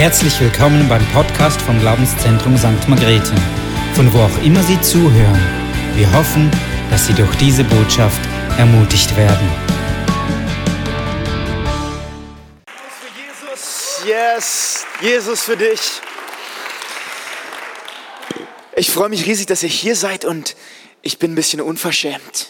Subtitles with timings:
[0.00, 2.88] Herzlich willkommen beim Podcast vom Glaubenszentrum St.
[2.88, 3.34] Margrethe,
[3.94, 5.38] von wo auch immer Sie zuhören.
[5.94, 6.50] Wir hoffen,
[6.88, 8.18] dass Sie durch diese Botschaft
[8.56, 9.46] ermutigt werden.
[13.14, 16.00] Jesus, yes, Jesus für dich.
[18.76, 20.56] Ich freue mich riesig, dass ihr hier seid und
[21.02, 22.46] ich bin ein bisschen unverschämt.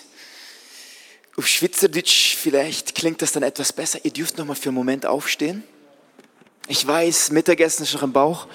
[1.36, 3.98] Auf Schweizerdeutsch vielleicht klingt das dann etwas besser.
[4.04, 5.64] Ihr dürft noch mal für einen Moment aufstehen.
[6.68, 8.46] Ich weiß, Mittagessen ist noch im Bauch.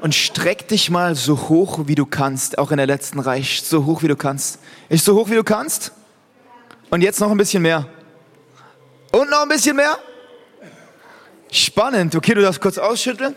[0.00, 2.58] Und streck dich mal so hoch, wie du kannst.
[2.58, 3.42] Auch in der letzten Reihe.
[3.42, 4.58] So hoch, wie du kannst.
[4.88, 5.92] Ist so hoch, wie du kannst?
[6.90, 7.86] Und jetzt noch ein bisschen mehr.
[9.12, 9.98] Und noch ein bisschen mehr?
[11.50, 12.14] Spannend.
[12.14, 13.34] Okay, du darfst kurz ausschütteln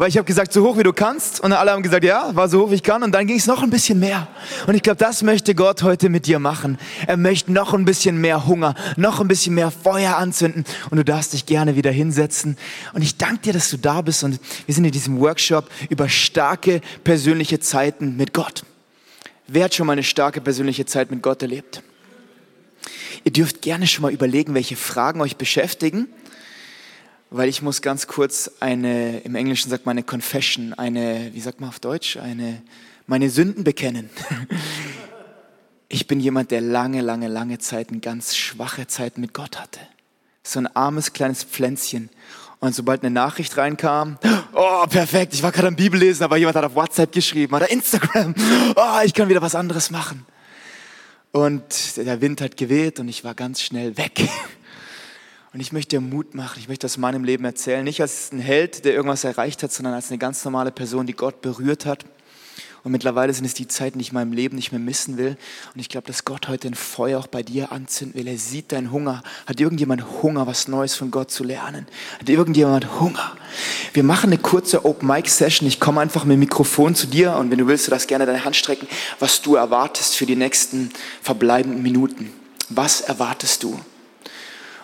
[0.00, 1.40] weil ich habe gesagt, so hoch wie du kannst.
[1.40, 3.02] Und alle haben gesagt, ja, war so hoch wie ich kann.
[3.02, 4.28] Und dann ging es noch ein bisschen mehr.
[4.66, 6.78] Und ich glaube, das möchte Gott heute mit dir machen.
[7.06, 10.64] Er möchte noch ein bisschen mehr Hunger, noch ein bisschen mehr Feuer anzünden.
[10.88, 12.56] Und du darfst dich gerne wieder hinsetzen.
[12.94, 14.24] Und ich danke dir, dass du da bist.
[14.24, 18.64] Und wir sind in diesem Workshop über starke persönliche Zeiten mit Gott.
[19.48, 21.82] Wer hat schon mal eine starke persönliche Zeit mit Gott erlebt?
[23.24, 26.08] Ihr dürft gerne schon mal überlegen, welche Fragen euch beschäftigen
[27.30, 31.60] weil ich muss ganz kurz eine, im Englischen sagt man eine Confession, eine, wie sagt
[31.60, 32.62] man auf Deutsch, eine,
[33.06, 34.10] meine Sünden bekennen.
[35.92, 39.80] Ich bin jemand, der lange, lange, lange Zeiten, ganz schwache Zeiten mit Gott hatte.
[40.44, 42.10] So ein armes kleines Pflänzchen.
[42.60, 44.16] Und sobald eine Nachricht reinkam,
[44.52, 48.36] oh, perfekt, ich war gerade am Bibellesen, aber jemand hat auf WhatsApp geschrieben oder Instagram,
[48.76, 50.24] oh, ich kann wieder was anderes machen.
[51.32, 54.28] Und der Wind hat geweht und ich war ganz schnell weg.
[55.52, 58.38] Und ich möchte dir Mut machen, ich möchte aus meinem Leben erzählen, nicht als ein
[58.38, 62.04] Held, der irgendwas erreicht hat, sondern als eine ganz normale Person, die Gott berührt hat.
[62.82, 65.36] Und mittlerweile sind es die Zeiten, die ich in meinem Leben nicht mehr missen will.
[65.74, 68.26] Und ich glaube, dass Gott heute ein Feuer auch bei dir anzünden will.
[68.26, 69.22] Er sieht deinen Hunger.
[69.46, 71.86] Hat irgendjemand Hunger, was Neues von Gott zu lernen?
[72.18, 73.36] Hat irgendjemand Hunger?
[73.92, 75.68] Wir machen eine kurze Open-Mic-Session.
[75.68, 78.24] Ich komme einfach mit dem Mikrofon zu dir und wenn du willst, du darfst gerne
[78.24, 80.90] deine Hand strecken, was du erwartest für die nächsten
[81.20, 82.32] verbleibenden Minuten.
[82.70, 83.78] Was erwartest du?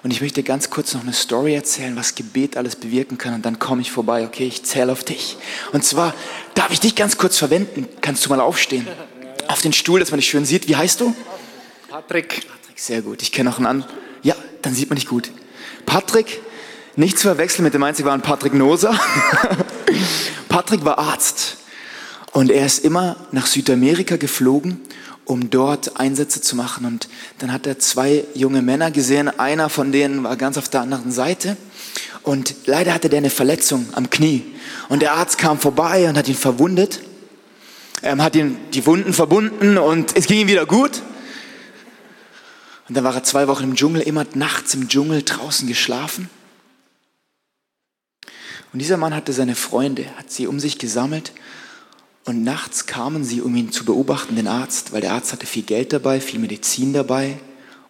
[0.06, 3.34] Und ich möchte ganz kurz noch eine Story erzählen, was Gebet alles bewirken kann.
[3.34, 4.24] Und dann komme ich vorbei.
[4.24, 5.36] Okay, ich zähle auf dich.
[5.72, 6.14] Und zwar
[6.54, 7.88] darf ich dich ganz kurz verwenden.
[8.02, 8.86] Kannst du mal aufstehen?
[9.48, 10.68] Auf den Stuhl, dass man dich schön sieht.
[10.68, 11.12] Wie heißt du?
[11.88, 12.46] Patrick.
[12.46, 13.20] Patrick, sehr gut.
[13.20, 13.92] Ich kenne noch einen anderen.
[14.22, 15.32] Ja, dann sieht man dich gut.
[15.86, 16.40] Patrick,
[16.94, 18.96] nicht zu verwechseln mit dem einzigen waren Patrick Noser.
[20.48, 21.56] Patrick war Arzt.
[22.30, 24.80] Und er ist immer nach Südamerika geflogen
[25.26, 26.86] um dort Einsätze zu machen.
[26.86, 29.28] Und dann hat er zwei junge Männer gesehen.
[29.38, 31.56] Einer von denen war ganz auf der anderen Seite.
[32.22, 34.44] Und leider hatte der eine Verletzung am Knie.
[34.88, 37.00] Und der Arzt kam vorbei und hat ihn verwundet.
[38.02, 41.02] Er hat ihm die Wunden verbunden und es ging ihm wieder gut.
[42.88, 46.30] Und dann war er zwei Wochen im Dschungel, immer nachts im Dschungel draußen geschlafen.
[48.72, 51.32] Und dieser Mann hatte seine Freunde, hat sie um sich gesammelt
[52.26, 55.62] und nachts kamen sie, um ihn zu beobachten, den Arzt, weil der Arzt hatte viel
[55.62, 57.38] Geld dabei, viel Medizin dabei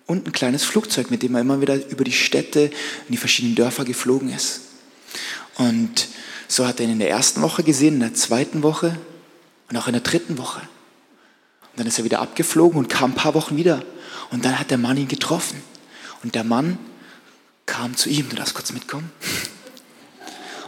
[0.07, 3.57] und ein kleines Flugzeug, mit dem er immer wieder über die Städte in die verschiedenen
[3.57, 4.61] Dörfer geflogen ist.
[5.57, 6.09] Und
[6.49, 8.99] so hat er ihn in der ersten Woche gesehen, in der zweiten Woche
[9.71, 10.61] und auch in der dritten Woche.
[10.61, 13.83] Und dann ist er wieder abgeflogen und kam ein paar Wochen wieder.
[14.31, 15.63] Und dann hat der Mann ihn getroffen.
[16.23, 16.79] Und der Mann
[17.65, 19.11] kam zu ihm, du darfst kurz mitkommen.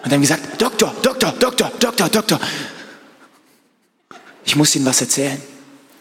[0.02, 2.40] Und dann gesagt, Doktor, Doktor, Doktor, Doktor, Doktor,
[4.48, 5.38] ich muss Ihnen was erzählen.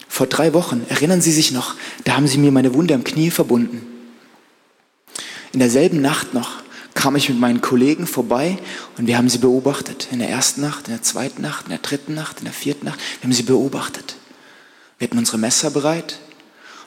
[0.08, 1.76] Vor drei Wochen, erinnern Sie sich noch,
[2.06, 3.86] da haben Sie mir meine Wunde am Knie verbunden.
[5.52, 6.64] In derselben Nacht noch
[6.94, 8.58] kam ich mit meinen Kollegen vorbei
[8.98, 10.08] und wir haben sie beobachtet.
[10.12, 12.86] In der ersten Nacht, in der zweiten Nacht, in der dritten Nacht, in der vierten
[12.86, 13.00] Nacht.
[13.20, 14.16] Wir haben sie beobachtet.
[14.98, 16.18] Wir hatten unsere Messer bereit.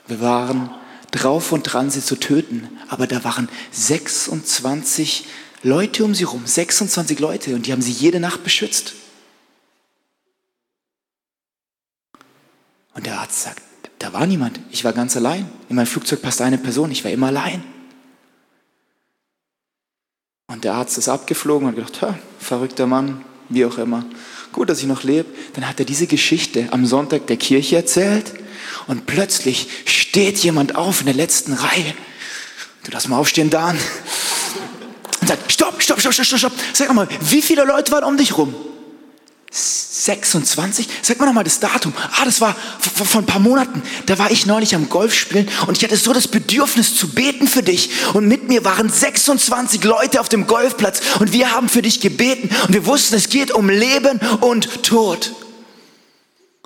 [0.09, 0.71] Wir waren
[1.11, 2.69] drauf und dran, sie zu töten.
[2.89, 5.27] Aber da waren 26
[5.63, 6.43] Leute um sie rum.
[6.47, 8.95] 26 Leute und die haben sie jede Nacht beschützt.
[13.01, 13.63] Und der Arzt sagt,
[13.99, 15.49] da war niemand, ich war ganz allein.
[15.71, 17.65] In mein Flugzeug passte eine Person, ich war immer allein.
[20.49, 24.05] Und der Arzt ist abgeflogen und hat gedacht, verrückter Mann, wie auch immer.
[24.53, 25.31] Gut, dass ich noch lebe.
[25.55, 28.35] Dann hat er diese Geschichte am Sonntag der Kirche erzählt
[28.87, 31.95] und plötzlich steht jemand auf in der letzten Reihe.
[32.85, 33.79] Du darfst mal aufstehen, Dan.
[35.23, 36.53] Und sagt, stopp, stopp, stopp, stopp, stopp.
[36.75, 38.55] Sag mal, wie viele Leute waren um dich rum?
[39.51, 40.89] 26?
[41.03, 41.93] Sag mal nochmal das Datum.
[41.97, 43.83] Ah, das war vor ein paar Monaten.
[44.07, 47.49] Da war ich neulich am Golf spielen und ich hatte so das Bedürfnis zu beten
[47.49, 47.91] für dich.
[48.15, 52.49] Und mit mir waren 26 Leute auf dem Golfplatz und wir haben für dich gebeten
[52.67, 55.33] und wir wussten, es geht um Leben und Tod.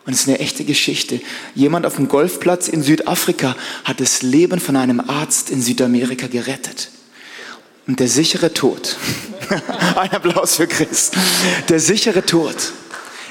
[0.07, 1.23] Und es ist eine echte Geschichte.
[1.55, 6.91] Jemand auf dem Golfplatz in Südafrika hat das Leben von einem Arzt in Südamerika gerettet.
[7.87, 8.97] Und der sichere Tod
[9.97, 11.11] Ein Applaus für Chris.
[11.69, 12.73] Der sichere Tod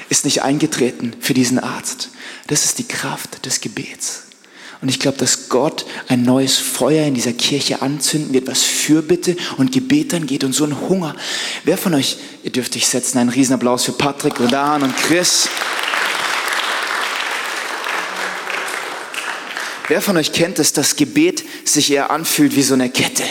[0.08, 2.10] ist nicht eingetreten für diesen Arzt.
[2.46, 4.22] Das ist die Kraft des Gebets.
[4.80, 9.36] Und ich glaube, dass Gott ein neues Feuer in dieser Kirche anzünden wird, was Fürbitte
[9.56, 11.16] und Gebet angeht und so ein Hunger.
[11.64, 15.48] Wer von euch, ihr dürft euch setzen, einen Riesenapplaus für Patrick, Rodan und Chris.
[19.88, 23.24] Wer von euch kennt es, dass Gebet sich eher anfühlt wie so eine Kette?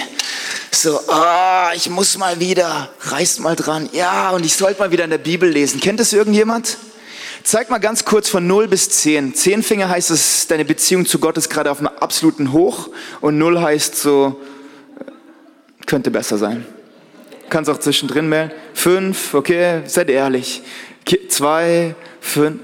[0.76, 3.90] So, ah, ich muss mal wieder, reißt mal dran.
[3.94, 5.80] Ja, und ich sollte mal wieder in der Bibel lesen.
[5.80, 6.78] Kennt das irgendjemand?
[7.44, 9.36] Zeig mal ganz kurz von 0 bis 10.
[9.36, 12.90] 10 Finger heißt es, deine Beziehung zu Gott ist gerade auf einem absoluten Hoch
[13.22, 14.42] und 0 heißt so,
[15.86, 16.66] könnte besser sein.
[17.50, 18.52] Kannst auch zwischendrin melden.
[18.74, 20.64] 5, okay, seid ehrlich.
[21.30, 22.60] 2, 5,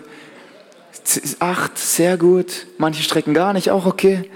[1.40, 2.68] acht, sehr gut.
[2.78, 4.30] Manche strecken gar nicht, auch okay.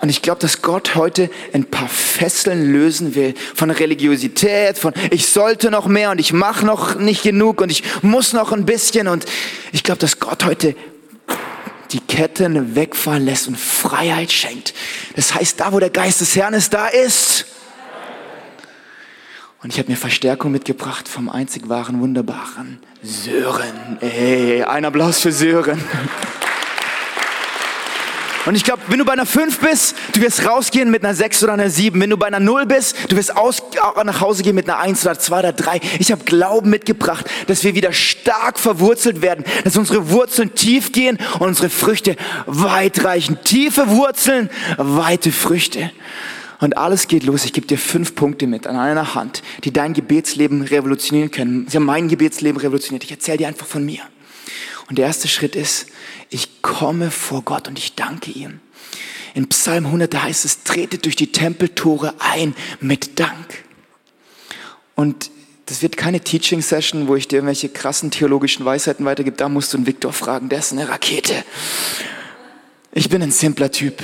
[0.00, 5.26] Und ich glaube, dass Gott heute ein paar Fesseln lösen will von Religiosität, von ich
[5.26, 9.08] sollte noch mehr und ich mache noch nicht genug und ich muss noch ein bisschen.
[9.08, 9.24] Und
[9.72, 10.76] ich glaube, dass Gott heute
[11.92, 14.74] die Ketten wegfallen lässt und Freiheit schenkt.
[15.16, 17.46] Das heißt, da wo der Geist des Herrn ist, da ist.
[19.64, 23.96] Und ich habe mir Verstärkung mitgebracht vom einzig wahren, wunderbaren Sören.
[24.02, 25.82] Ey, ein Applaus für Sören.
[28.44, 31.44] Und ich glaube, wenn du bei einer 5 bist, du wirst rausgehen mit einer 6
[31.44, 31.98] oder einer 7.
[31.98, 33.62] Wenn du bei einer 0 bist, du wirst aus,
[34.04, 35.80] nach Hause gehen mit einer 1 oder 2 oder 3.
[35.98, 41.16] Ich habe Glauben mitgebracht, dass wir wieder stark verwurzelt werden, dass unsere Wurzeln tief gehen
[41.38, 43.38] und unsere Früchte weit reichen.
[43.44, 45.90] Tiefe Wurzeln, weite Früchte.
[46.60, 47.44] Und alles geht los.
[47.44, 51.66] Ich gebe dir fünf Punkte mit an einer Hand, die dein Gebetsleben revolutionieren können.
[51.68, 53.04] Sie haben mein Gebetsleben revolutioniert.
[53.04, 54.00] Ich erzähle dir einfach von mir.
[54.88, 55.86] Und der erste Schritt ist,
[56.30, 58.60] ich komme vor Gott und ich danke ihm.
[59.34, 63.64] In Psalm 100 heißt es, tretet durch die Tempeltore ein mit Dank.
[64.94, 65.30] Und
[65.66, 69.36] das wird keine Teaching Session, wo ich dir irgendwelche krassen theologischen Weisheiten weitergebe.
[69.36, 71.44] Da musst du einen Viktor fragen, der ist eine Rakete.
[72.92, 74.02] Ich bin ein simpler Typ.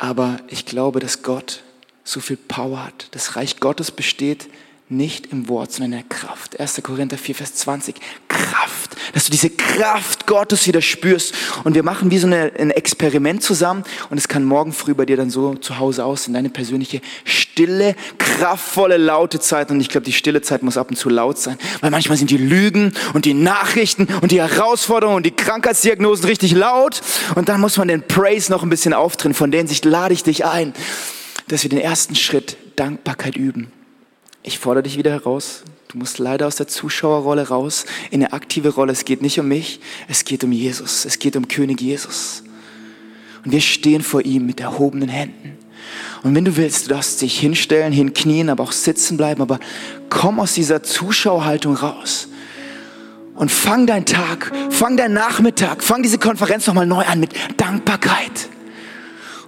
[0.00, 1.62] Aber ich glaube, dass Gott
[2.04, 3.08] so viel Power hat.
[3.10, 4.48] Das Reich Gottes besteht
[4.88, 6.58] nicht im Wort, sondern in der Kraft.
[6.58, 6.82] 1.
[6.82, 7.96] Korinther 4, Vers 20.
[8.26, 8.96] Kraft.
[9.12, 11.34] Dass du diese Kraft Gottes wieder spürst.
[11.64, 13.84] Und wir machen wie so ein Experiment zusammen.
[14.08, 17.02] Und es kann morgen früh bei dir dann so zu Hause aus in deine persönliche
[17.60, 19.70] stille, kraftvolle, laute Zeit.
[19.70, 21.58] Und ich glaube, die stille Zeit muss ab und zu laut sein.
[21.80, 26.52] Weil manchmal sind die Lügen und die Nachrichten und die Herausforderungen und die Krankheitsdiagnosen richtig
[26.52, 27.02] laut.
[27.34, 29.34] Und dann muss man den Praise noch ein bisschen aufdrehen.
[29.34, 30.72] Von der Sicht lade ich dich ein,
[31.48, 33.70] dass wir den ersten Schritt Dankbarkeit üben
[34.42, 35.62] ich fordere dich wieder heraus.
[35.88, 38.92] Du musst leider aus der Zuschauerrolle raus in eine aktive Rolle.
[38.92, 41.04] Es geht nicht um mich, es geht um Jesus.
[41.04, 42.42] Es geht um König Jesus.
[43.44, 45.58] Und wir stehen vor ihm mit erhobenen Händen.
[46.22, 49.42] Und wenn du willst, du darfst dich hinstellen, hinknien, aber auch sitzen bleiben.
[49.42, 49.58] Aber
[50.08, 52.28] komm aus dieser Zuschauerhaltung raus.
[53.34, 58.50] Und fang deinen Tag, fang deinen Nachmittag, fang diese Konferenz nochmal neu an mit Dankbarkeit.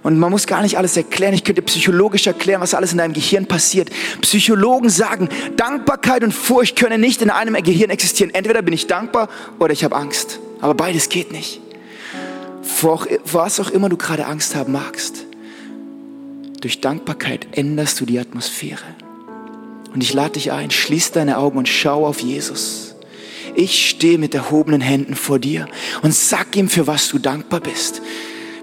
[0.03, 1.33] Und man muss gar nicht alles erklären.
[1.33, 3.89] Ich könnte psychologisch erklären, was alles in deinem Gehirn passiert.
[4.21, 8.33] Psychologen sagen, Dankbarkeit und Furcht können nicht in einem Gehirn existieren.
[8.33, 9.29] Entweder bin ich dankbar
[9.59, 10.39] oder ich habe Angst.
[10.59, 11.61] Aber beides geht nicht.
[12.61, 15.25] Vor was auch immer du gerade Angst haben magst,
[16.63, 18.83] durch Dankbarkeit änderst du die Atmosphäre.
[19.93, 22.95] Und ich lade dich ein, schließ deine Augen und schau auf Jesus.
[23.53, 25.67] Ich stehe mit erhobenen Händen vor dir
[26.01, 28.01] und sag ihm, für was du dankbar bist.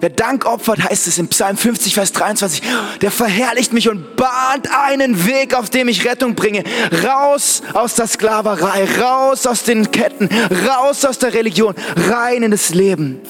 [0.00, 2.62] Wer Dank opfert, heißt es im Psalm 50, Vers 23,
[3.02, 6.64] der verherrlicht mich und bahnt einen Weg, auf dem ich Rettung bringe.
[7.04, 10.30] Raus aus der Sklaverei, raus aus den Ketten,
[10.66, 11.74] raus aus der Religion,
[12.08, 13.20] rein in das Leben.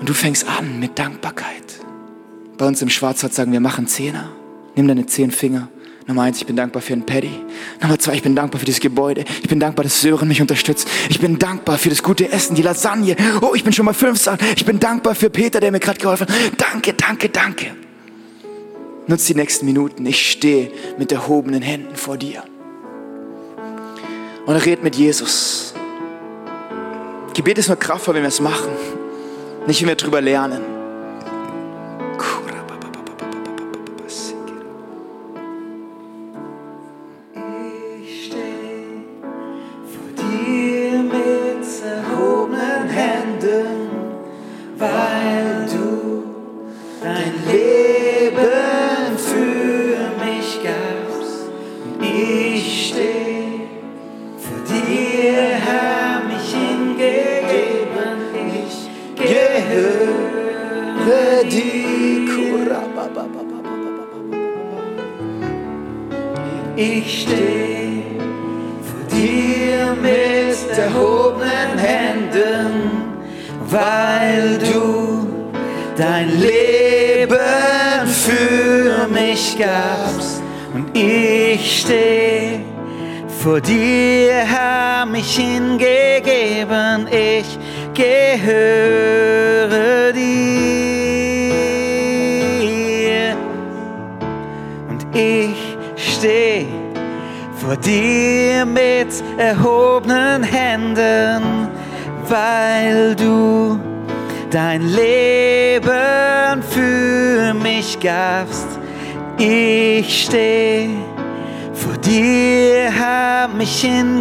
[0.00, 1.84] Und du fängst an mit Dankbarkeit.
[2.56, 4.30] Bei uns im Schwarzwald sagen wir, machen Zehner.
[4.76, 5.68] Nimm deine zehn Finger
[6.06, 7.30] Nummer eins, ich bin dankbar für einen Paddy.
[7.80, 9.24] Nummer zwei, ich bin dankbar für dieses Gebäude.
[9.42, 10.86] Ich bin dankbar, dass Sören mich unterstützt.
[11.08, 13.16] Ich bin dankbar für das gute Essen, die Lasagne.
[13.40, 14.36] Oh, ich bin schon mal 15.
[14.56, 16.34] Ich bin dankbar für Peter, der mir gerade geholfen hat.
[16.58, 17.74] Danke, danke, danke.
[19.06, 20.04] Nutz die nächsten Minuten.
[20.04, 22.42] Ich stehe mit erhobenen Händen vor dir.
[24.44, 25.72] Und red mit Jesus.
[27.32, 28.68] Gebet ist nur kraftvoll, wenn wir es machen.
[29.66, 30.73] Nicht, wenn wir drüber lernen.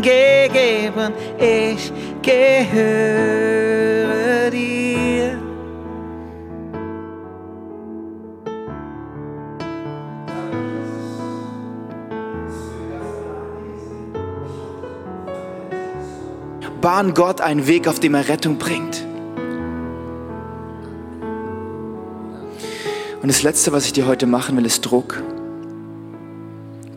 [0.04, 1.92] Mich hingegeben, ich
[2.22, 3.32] gehöre
[4.52, 5.38] dir.
[16.82, 19.06] Bahn Gott einen Weg, auf dem er Rettung bringt.
[23.22, 25.24] Und das Letzte, was ich dir heute machen will, ist Druck.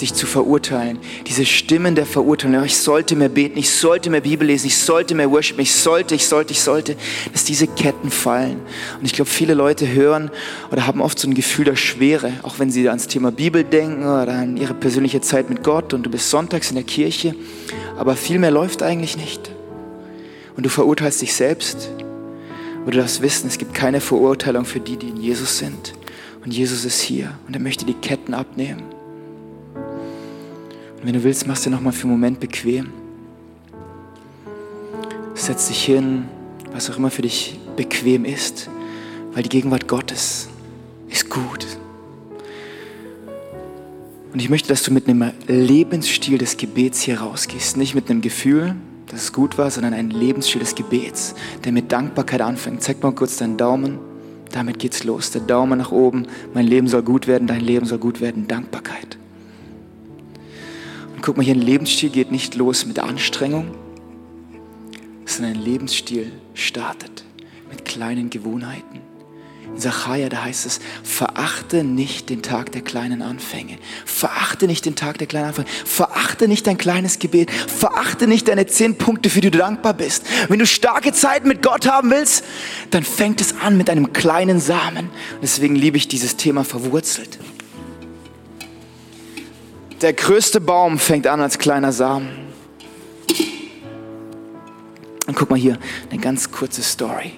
[0.00, 0.98] Dich zu verurteilen.
[1.26, 2.64] Diese Stimmen der Verurteilung.
[2.64, 6.14] Ich sollte mehr beten, ich sollte mehr Bibel lesen, ich sollte mehr worshipen, ich sollte,
[6.14, 6.96] ich sollte, ich sollte.
[7.32, 8.60] Dass diese Ketten fallen.
[8.98, 10.30] Und ich glaube, viele Leute hören
[10.70, 14.02] oder haben oft so ein Gefühl der Schwere, auch wenn sie ans Thema Bibel denken
[14.02, 17.34] oder an ihre persönliche Zeit mit Gott und du bist sonntags in der Kirche.
[17.96, 19.50] Aber viel mehr läuft eigentlich nicht.
[20.56, 21.90] Und du verurteilst dich selbst.
[22.82, 25.94] Aber du darfst wissen, es gibt keine Verurteilung für die, die in Jesus sind.
[26.44, 28.95] Und Jesus ist hier und er möchte die Ketten abnehmen.
[30.98, 32.88] Und wenn du willst, machst du nochmal für einen Moment bequem.
[35.34, 36.24] Setz dich hin,
[36.72, 38.68] was auch immer für dich bequem ist,
[39.32, 40.48] weil die Gegenwart Gottes
[41.08, 41.66] ist gut.
[44.32, 47.76] Und ich möchte, dass du mit einem Lebensstil des Gebets hier rausgehst.
[47.76, 48.74] Nicht mit einem Gefühl,
[49.06, 51.34] dass es gut war, sondern ein Lebensstil des Gebets,
[51.64, 52.82] der mit Dankbarkeit anfängt.
[52.82, 53.98] Zeig mal kurz deinen Daumen.
[54.52, 55.30] Damit geht's los.
[55.30, 56.26] Der Daumen nach oben.
[56.52, 58.46] Mein Leben soll gut werden, dein Leben soll gut werden.
[58.46, 59.16] Dankbarkeit.
[61.16, 63.74] Und guck mal, hier ein Lebensstil geht nicht los mit Anstrengung,
[65.24, 67.24] sondern ein Lebensstil startet
[67.70, 69.00] mit kleinen Gewohnheiten.
[69.74, 73.78] In Sacharja, da heißt es, verachte nicht den Tag der kleinen Anfänge.
[74.04, 75.68] Verachte nicht den Tag der kleinen Anfänge.
[75.86, 77.50] Verachte nicht dein kleines Gebet.
[77.50, 80.24] Verachte nicht deine zehn Punkte, für die du dankbar bist.
[80.48, 82.44] Wenn du starke Zeit mit Gott haben willst,
[82.90, 85.08] dann fängt es an mit einem kleinen Samen.
[85.42, 87.38] Deswegen liebe ich dieses Thema verwurzelt.
[90.02, 92.28] Der größte Baum fängt an als kleiner Samen.
[95.26, 95.78] Und guck mal hier,
[96.10, 97.32] eine ganz kurze Story.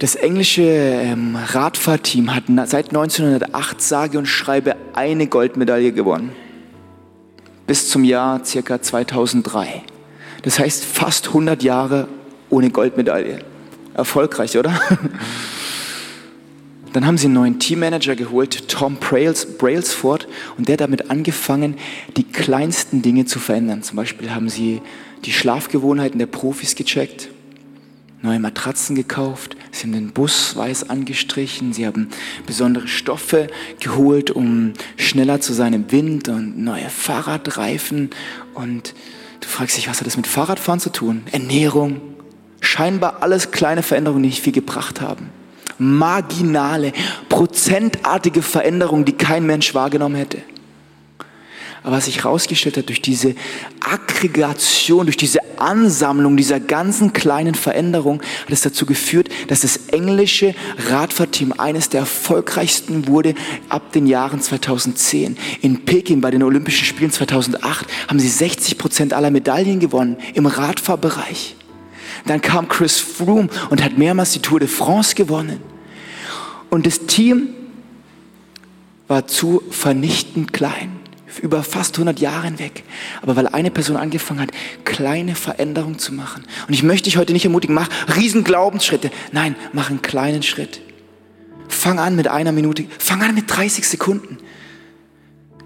[0.00, 6.32] Das englische ähm, Radfahrteam hat seit 1908 sage und schreibe eine Goldmedaille gewonnen.
[7.66, 9.82] Bis zum Jahr circa 2003.
[10.42, 12.08] Das heißt fast 100 Jahre
[12.48, 13.44] ohne Goldmedaille.
[13.94, 14.80] Erfolgreich, oder?
[16.92, 20.26] Dann haben sie einen neuen Teammanager geholt, Tom Brailsford,
[20.58, 21.76] und der hat damit angefangen,
[22.16, 23.82] die kleinsten Dinge zu verändern.
[23.82, 24.82] Zum Beispiel haben sie
[25.24, 27.28] die Schlafgewohnheiten der Profis gecheckt,
[28.22, 32.08] neue Matratzen gekauft, sie haben den Bus weiß angestrichen, sie haben
[32.46, 33.46] besondere Stoffe
[33.78, 38.10] geholt, um schneller zu sein im Wind und neue Fahrradreifen.
[38.54, 38.94] Und
[39.40, 41.22] du fragst dich, was hat das mit Fahrradfahren zu tun?
[41.30, 42.00] Ernährung,
[42.60, 45.30] scheinbar alles kleine Veränderungen, die nicht viel gebracht haben.
[45.80, 46.92] Marginale,
[47.28, 50.38] prozentartige Veränderungen, die kein Mensch wahrgenommen hätte.
[51.82, 53.34] Aber was sich herausgestellt hat, durch diese
[53.80, 60.54] Aggregation, durch diese Ansammlung dieser ganzen kleinen Veränderungen, hat es dazu geführt, dass das englische
[60.90, 63.34] Radfahrteam eines der erfolgreichsten wurde
[63.70, 65.38] ab den Jahren 2010.
[65.62, 70.44] In Peking bei den Olympischen Spielen 2008 haben sie 60 Prozent aller Medaillen gewonnen im
[70.44, 71.56] Radfahrbereich.
[72.26, 75.69] Dann kam Chris Froome und hat mehrmals die Tour de France gewonnen.
[76.70, 77.48] Und das Team
[79.08, 81.00] war zu vernichtend klein
[81.42, 82.84] über fast 100 Jahre hinweg.
[83.22, 84.50] Aber weil eine Person angefangen hat,
[84.84, 86.44] kleine Veränderungen zu machen.
[86.66, 89.10] Und ich möchte dich heute nicht ermutigen, mach riesen Glaubensschritte.
[89.32, 90.80] Nein, mach einen kleinen Schritt.
[91.68, 94.38] Fang an mit einer Minute, fang an mit 30 Sekunden.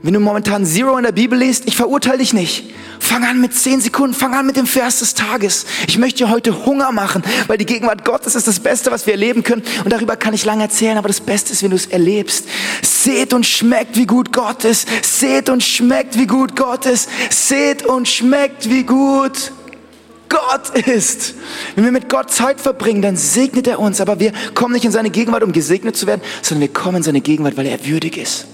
[0.02, 2.64] Wenn du momentan Zero in der Bibel liest, ich verurteile dich nicht.
[3.04, 5.66] Fang an mit zehn Sekunden, fang an mit dem Vers des Tages.
[5.86, 9.12] Ich möchte dir heute Hunger machen, weil die Gegenwart Gottes ist das Beste, was wir
[9.12, 9.62] erleben können.
[9.84, 12.46] Und darüber kann ich lange erzählen, aber das Beste ist, wenn du es erlebst.
[12.80, 14.88] Seht und schmeckt, wie gut Gott ist.
[15.02, 17.10] Seht und schmeckt, wie gut Gott ist.
[17.28, 19.52] Seht und schmeckt, wie gut
[20.30, 21.34] Gott ist.
[21.74, 24.00] Wenn wir mit Gott Zeit verbringen, dann segnet er uns.
[24.00, 27.02] Aber wir kommen nicht in seine Gegenwart, um gesegnet zu werden, sondern wir kommen in
[27.02, 28.46] seine Gegenwart, weil er würdig ist.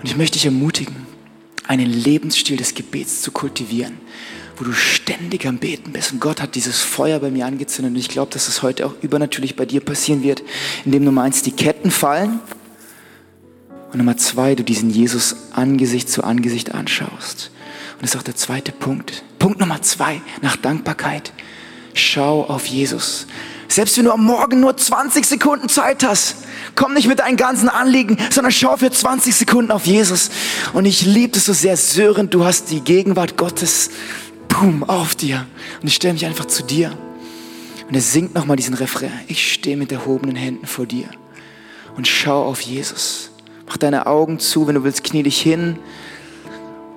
[0.00, 1.06] Und ich möchte dich ermutigen,
[1.70, 4.00] einen Lebensstil des Gebets zu kultivieren,
[4.56, 6.10] wo du ständig am Beten bist.
[6.12, 7.92] Und Gott hat dieses Feuer bei mir angezündet.
[7.92, 10.42] Und ich glaube, dass es heute auch übernatürlich bei dir passieren wird,
[10.84, 12.40] indem Nummer eins die Ketten fallen
[13.92, 17.52] und Nummer zwei, du diesen Jesus Angesicht zu Angesicht anschaust.
[17.92, 19.22] Und das ist auch der zweite Punkt.
[19.38, 21.32] Punkt Nummer zwei, nach Dankbarkeit.
[21.94, 23.28] Schau auf Jesus.
[23.70, 26.38] Selbst wenn du am Morgen nur 20 Sekunden Zeit hast,
[26.74, 30.30] komm nicht mit deinen ganzen Anliegen, sondern schau für 20 Sekunden auf Jesus.
[30.72, 33.90] Und ich liebe es so sehr, Sören, du hast die Gegenwart Gottes,
[34.48, 35.46] boom, auf dir.
[35.80, 36.98] Und ich stelle mich einfach zu dir.
[37.86, 39.12] Und er singt nochmal diesen Refrain.
[39.28, 41.06] Ich stehe mit erhobenen Händen vor dir.
[41.96, 43.30] Und schau auf Jesus.
[43.68, 45.78] Mach deine Augen zu, wenn du willst, knie dich hin.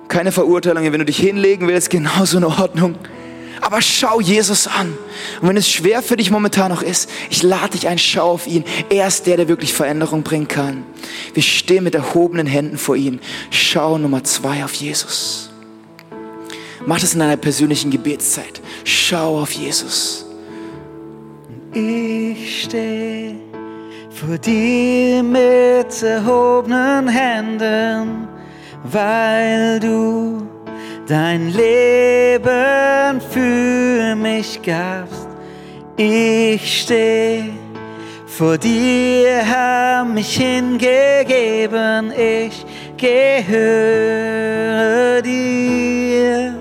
[0.08, 2.96] Keine Verurteilung, wenn du dich hinlegen willst, genauso in Ordnung.
[3.64, 4.94] Aber schau Jesus an.
[5.40, 8.46] Und wenn es schwer für dich momentan noch ist, ich lade dich ein, schau auf
[8.46, 8.62] ihn.
[8.90, 10.84] Er ist der, der wirklich Veränderung bringen kann.
[11.32, 13.20] Wir stehen mit erhobenen Händen vor ihm.
[13.48, 15.48] Schau Nummer zwei auf Jesus.
[16.84, 18.60] Mach das in deiner persönlichen Gebetszeit.
[18.84, 20.26] Schau auf Jesus.
[21.72, 23.36] Ich stehe
[24.10, 28.28] vor dir mit erhobenen Händen,
[28.82, 30.33] weil du
[31.06, 35.28] dein Leben für mich gabst.
[35.96, 37.50] Ich stehe
[38.26, 44.02] vor dir, hab mich hingegeben, ich gehöre
[45.22, 46.54] dir.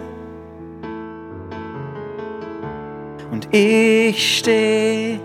[3.31, 5.19] Und ich stehe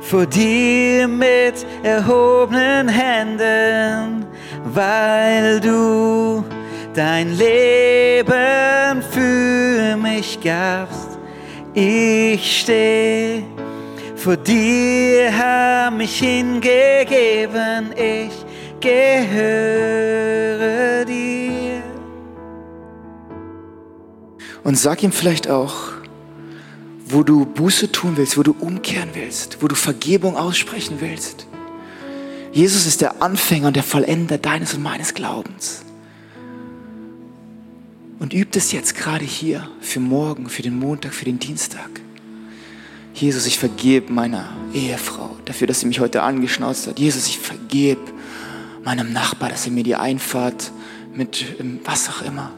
[0.00, 4.24] vor dir mit erhobenen Händen,
[4.64, 6.44] weil du
[6.94, 11.18] dein Leben für mich gabst.
[11.74, 13.42] Ich stehe
[14.14, 18.32] vor dir, hab mich hingegeben, ich
[18.80, 19.34] gehöre
[21.04, 21.82] dir.
[24.62, 25.74] Und sag ihm vielleicht auch,
[27.06, 31.46] wo du Buße tun willst, wo du umkehren willst, wo du Vergebung aussprechen willst.
[32.52, 35.84] Jesus ist der Anfänger und der Vollender deines und meines Glaubens.
[38.24, 41.90] Und übt es jetzt gerade hier für morgen, für den Montag, für den Dienstag.
[43.12, 46.98] Jesus, ich vergebe meiner Ehefrau dafür, dass sie mich heute angeschnauzt hat.
[46.98, 48.00] Jesus, ich vergebe
[48.82, 50.72] meinem Nachbar, dass er mir die Einfahrt
[51.12, 52.50] mit ähm, was auch immer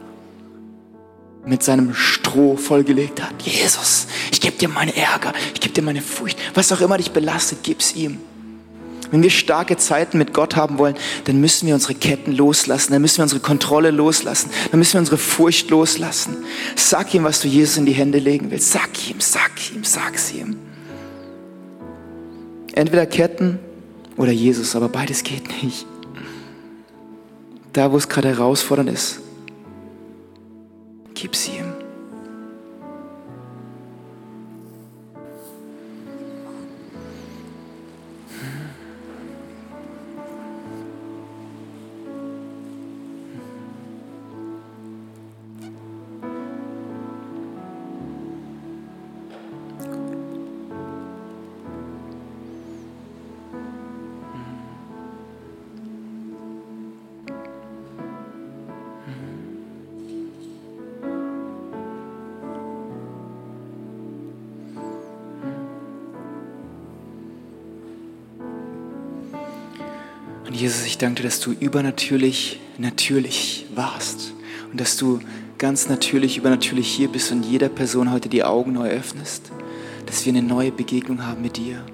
[1.44, 3.42] mit seinem Stroh vollgelegt hat.
[3.42, 7.10] Jesus, ich gebe dir meinen Ärger, ich gebe dir meine Furcht, was auch immer dich
[7.10, 8.20] belastet, gib's ihm.
[9.10, 13.02] Wenn wir starke Zeiten mit Gott haben wollen, dann müssen wir unsere Ketten loslassen, dann
[13.02, 16.36] müssen wir unsere Kontrolle loslassen, dann müssen wir unsere Furcht loslassen.
[16.74, 18.72] Sag ihm, was du Jesus in die Hände legen willst.
[18.72, 20.56] Sag ihm, sag ihm, sag's ihm.
[22.72, 23.58] Entweder Ketten
[24.16, 25.86] oder Jesus, aber beides geht nicht.
[27.72, 29.20] Da, wo es gerade herausfordernd ist,
[31.14, 31.85] gib sie ihm.
[70.96, 74.32] Ich danke dir, dass du übernatürlich natürlich warst
[74.72, 75.20] und dass du
[75.58, 79.52] ganz natürlich, übernatürlich hier bist und jeder Person heute die Augen neu öffnest,
[80.06, 81.84] dass wir eine neue Begegnung haben mit dir.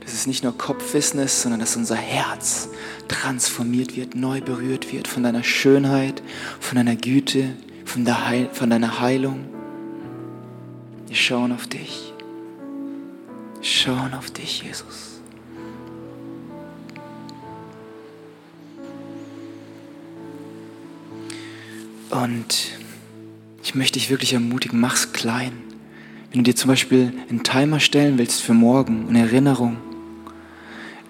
[0.00, 2.68] Dass es nicht nur Kopfwissen ist, sondern dass unser Herz
[3.08, 6.22] transformiert wird, neu berührt wird von deiner Schönheit,
[6.60, 7.54] von deiner Güte,
[7.86, 9.46] von, Heil von deiner Heilung.
[11.06, 12.12] Wir schauen auf dich.
[13.62, 15.13] Schauen auf dich, Jesus.
[22.24, 22.68] Und
[23.62, 25.52] ich möchte dich wirklich ermutigen, mach's klein.
[26.30, 29.76] Wenn du dir zum Beispiel einen Timer stellen willst für morgen, eine Erinnerung.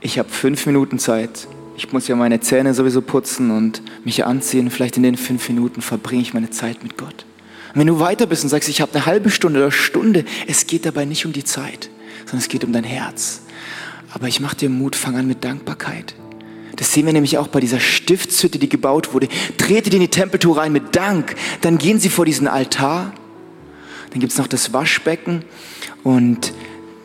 [0.00, 1.46] Ich habe fünf Minuten Zeit.
[1.77, 4.72] Ich muss ja meine Zähne sowieso putzen und mich anziehen.
[4.72, 7.24] Vielleicht in den fünf Minuten verbringe ich meine Zeit mit Gott.
[7.74, 10.66] Und wenn du weiter bist und sagst, ich habe eine halbe Stunde oder Stunde, es
[10.66, 11.90] geht dabei nicht um die Zeit,
[12.24, 13.42] sondern es geht um dein Herz.
[14.12, 16.16] Aber ich mache dir Mut, fang an mit Dankbarkeit.
[16.77, 19.29] Das sehen wir nämlich auch bei dieser Stiftshütte, die gebaut wurde.
[19.57, 21.35] Tretet in die Tempeltour rein mit Dank.
[21.61, 23.13] Dann gehen sie vor diesen Altar.
[24.11, 25.45] Dann gibt es noch das Waschbecken.
[26.03, 26.53] Und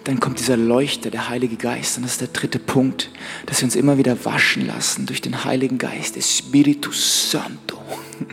[0.06, 1.98] dann kommt dieser Leuchter, der Heilige Geist.
[1.98, 3.10] Und das ist der dritte Punkt,
[3.46, 7.78] dass wir uns immer wieder waschen lassen durch den Heiligen Geist, Espiritu Santo.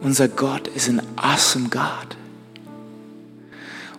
[0.00, 2.16] Unser Gott ist ein awesome God.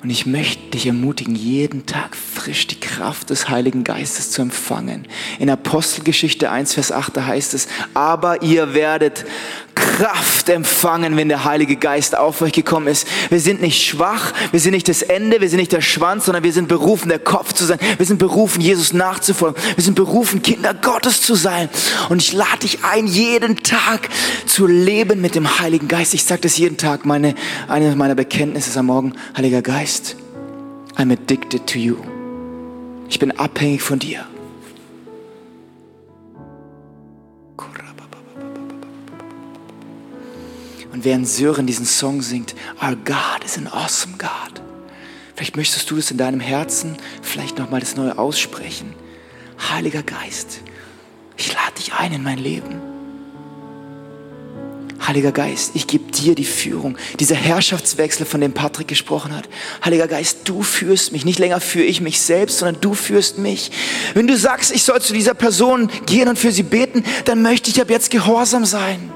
[0.06, 5.08] Und ich möchte dich ermutigen, jeden Tag frisch die Kraft des Heiligen Geistes zu empfangen.
[5.40, 9.26] In Apostelgeschichte 1, Vers 8, da heißt es, aber ihr werdet
[9.76, 13.08] Kraft empfangen, wenn der Heilige Geist auf euch gekommen ist.
[13.30, 16.44] Wir sind nicht schwach, wir sind nicht das Ende, wir sind nicht der Schwanz, sondern
[16.44, 17.80] wir sind berufen, der Kopf zu sein.
[17.98, 19.62] Wir sind berufen, Jesus nachzufolgen.
[19.76, 21.70] Wir sind berufen, Kinder Gottes zu sein.
[22.10, 24.10] Und ich lade dich ein, jeden Tag
[24.46, 26.14] zu leben mit dem Heiligen Geist.
[26.14, 27.06] Ich sage das jeden Tag.
[27.06, 27.36] Meine,
[27.68, 30.16] eine meiner Bekenntnisse ist am Morgen, Heiliger Geist,
[30.98, 31.98] I'm addicted to you.
[33.10, 34.26] Ich bin abhängig von dir.
[40.96, 44.64] Und während Sören diesen Song singt, Our God is an awesome God.
[45.36, 48.94] Vielleicht möchtest du das in deinem Herzen vielleicht nochmal das Neue aussprechen.
[49.70, 50.62] Heiliger Geist,
[51.36, 52.80] ich lade dich ein in mein Leben.
[55.06, 56.98] Heiliger Geist, ich gebe dir die Führung.
[57.20, 59.50] Dieser Herrschaftswechsel, von dem Patrick gesprochen hat.
[59.84, 61.26] Heiliger Geist, du führst mich.
[61.26, 63.70] Nicht länger führe ich mich selbst, sondern du führst mich.
[64.14, 67.70] Wenn du sagst, ich soll zu dieser Person gehen und für sie beten, dann möchte
[67.70, 69.12] ich ab jetzt gehorsam sein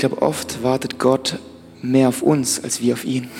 [0.00, 1.38] glaube, oft wartet Gott
[1.82, 3.30] mehr auf uns als wir auf ihn.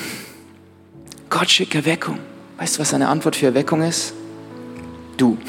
[1.28, 2.18] Gott schickt Erweckung.
[2.58, 4.12] Weißt du, was seine Antwort für Erweckung ist?
[5.16, 5.36] Du.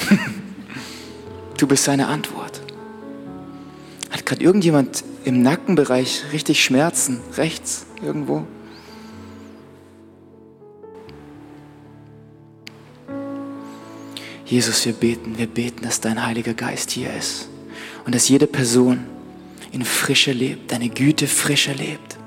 [1.58, 2.60] Du bist seine Antwort.
[4.10, 8.48] Hat gerade irgendjemand im Nackenbereich richtig Schmerzen, rechts irgendwo?
[14.44, 17.48] Jesus, wir beten, wir beten, dass dein Heiliger Geist hier ist
[18.08, 19.06] und dass jede Person,
[19.72, 22.18] in Frische lebt, deine Güte frisch erlebt.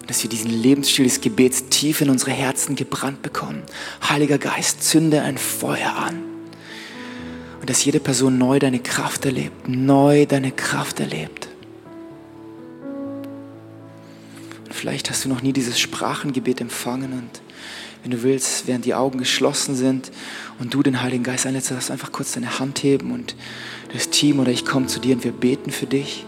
[0.00, 3.62] Und dass wir diesen Lebensstil des Gebets tief in unsere Herzen gebrannt bekommen.
[4.08, 6.22] Heiliger Geist, zünde ein Feuer an.
[7.60, 11.48] Und dass jede Person neu deine Kraft erlebt, neu deine Kraft erlebt.
[14.64, 17.42] Und vielleicht hast du noch nie dieses Sprachengebet empfangen und
[18.02, 20.10] wenn du willst, während die Augen geschlossen sind
[20.58, 23.34] und du den Heiligen Geist einlädst, darfst einfach kurz deine Hand heben und
[23.92, 26.24] das Team oder ich komme zu dir und wir beten für dich.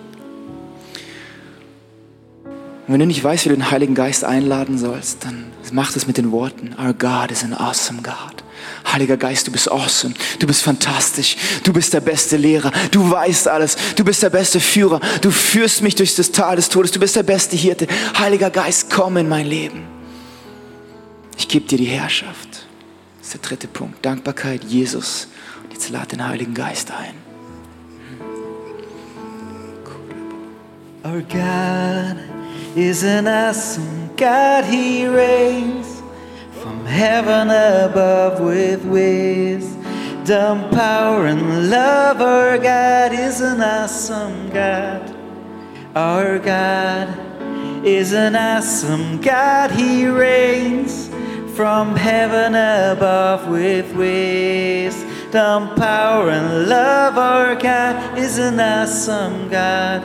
[2.86, 6.06] Und wenn du nicht weißt, wie du den Heiligen Geist einladen sollst, dann mach das
[6.06, 6.74] mit den Worten.
[6.78, 8.42] Our God is an awesome God.
[8.92, 13.48] Heiliger Geist, du bist awesome, du bist fantastisch, du bist der beste Lehrer, du weißt
[13.48, 17.00] alles, du bist der beste Führer, du führst mich durch das Tal des Todes, du
[17.00, 17.86] bist der beste Hirte.
[18.18, 20.01] Heiliger Geist, komm in mein Leben.
[21.36, 22.66] Ich gebe dir die Herrschaft.
[23.18, 24.04] Das ist der dritte Punkt.
[24.04, 25.28] Dankbarkeit, Jesus.
[25.62, 27.14] Und jetzt lad den Heiligen Geist ein.
[31.04, 32.16] Our God
[32.76, 36.00] is an awesome God, He reigns
[36.62, 42.20] from heaven above with wisdom, power, and love.
[42.20, 45.14] Our God is an awesome God.
[45.96, 47.08] Our God
[47.84, 51.11] is an awesome God, He reigns
[51.54, 57.18] from heaven above with wisdom, power, and love.
[57.18, 60.02] Our God is an awesome God.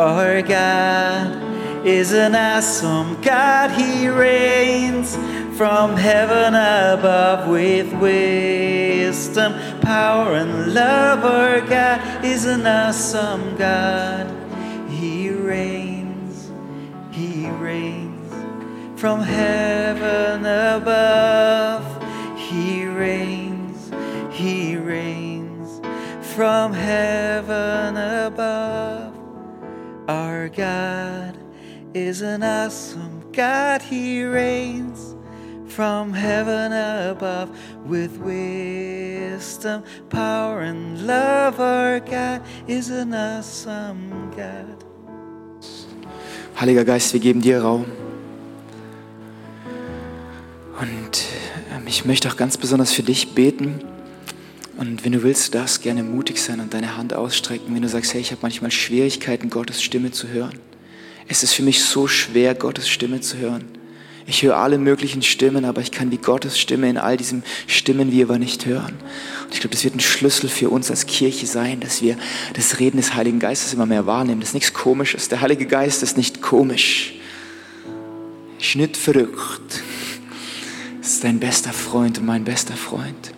[0.00, 3.70] Our God is an awesome God.
[3.72, 5.16] He reigns
[5.56, 11.24] from heaven above with wisdom, power, and love.
[11.24, 14.31] Our God is an awesome God.
[19.02, 21.82] From heaven above.
[22.38, 23.90] He reigns,
[24.30, 25.80] He reigns
[26.36, 29.12] from heaven above.
[30.06, 31.36] Our God
[31.94, 33.82] is an awesome God.
[33.82, 35.16] He reigns
[35.66, 37.50] from heaven above
[37.84, 41.58] with wisdom, power, and love.
[41.58, 44.84] Our God is an awesome God.
[46.54, 48.01] Heiliger Geist, wir geben dir Raum.
[50.82, 51.26] Und
[51.72, 53.84] ähm, ich möchte auch ganz besonders für dich beten.
[54.76, 58.14] Und wenn du willst, darfst gerne mutig sein und deine Hand ausstrecken, wenn du sagst,
[58.14, 60.58] hey, ich habe manchmal Schwierigkeiten, Gottes Stimme zu hören.
[61.28, 63.64] Es ist für mich so schwer, Gottes Stimme zu hören.
[64.26, 68.10] Ich höre alle möglichen Stimmen, aber ich kann die Gottes Stimme in all diesen Stimmen
[68.10, 68.96] wie aber nicht hören.
[69.44, 72.16] Und ich glaube, das wird ein Schlüssel für uns als Kirche sein, dass wir
[72.54, 74.40] das Reden des Heiligen Geistes immer mehr wahrnehmen.
[74.40, 75.28] Das ist nichts Komisches.
[75.28, 77.14] Der Heilige Geist ist nicht komisch.
[78.58, 79.82] Ist nicht verrückt.
[81.02, 83.34] Das ist dein bester Freund und mein bester Freund.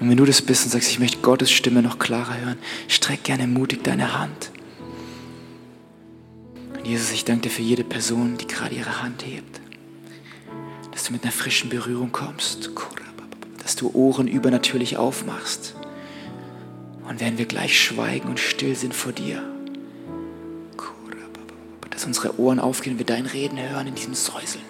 [0.00, 3.22] Und wenn du das bist und sagst, ich möchte Gottes Stimme noch klarer hören, streck
[3.22, 4.50] gerne mutig deine Hand.
[6.76, 9.60] Und Jesus, ich danke dir für jede Person, die gerade ihre Hand hebt.
[10.90, 12.68] Dass du mit einer frischen Berührung kommst.
[13.62, 15.76] Dass du Ohren übernatürlich aufmachst.
[17.08, 19.40] Und werden wir gleich schweigen und still sind vor dir.
[21.90, 24.64] Dass unsere Ohren aufgehen wir dein Reden hören in diesem Säuseln.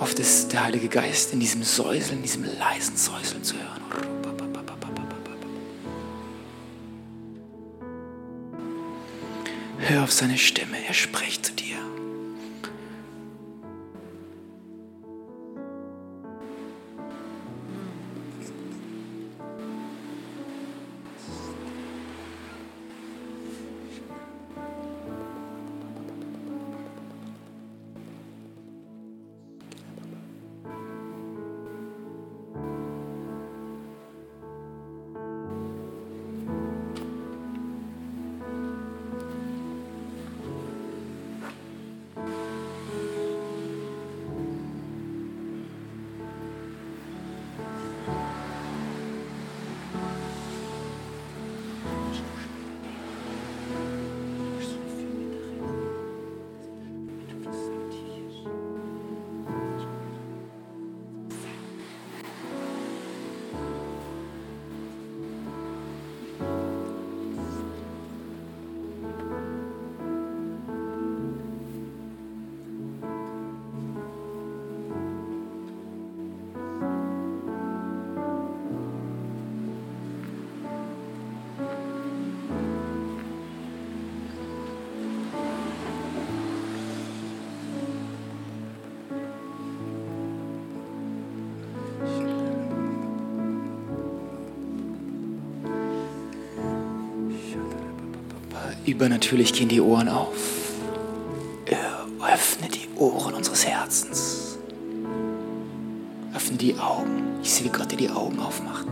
[0.00, 3.82] Oft ist der Heilige Geist in diesem Säuseln, in diesem leisen Säuseln zu hören.
[9.78, 11.69] Hör auf seine Stimme, er spricht zu dir.
[99.00, 100.36] Übernatürlich gehen die Ohren auf.
[102.20, 104.58] Öffnet die Ohren unseres Herzens.
[106.34, 107.40] Öffne die Augen.
[107.42, 108.88] Ich sehe, wie Gott dir die Augen aufmacht.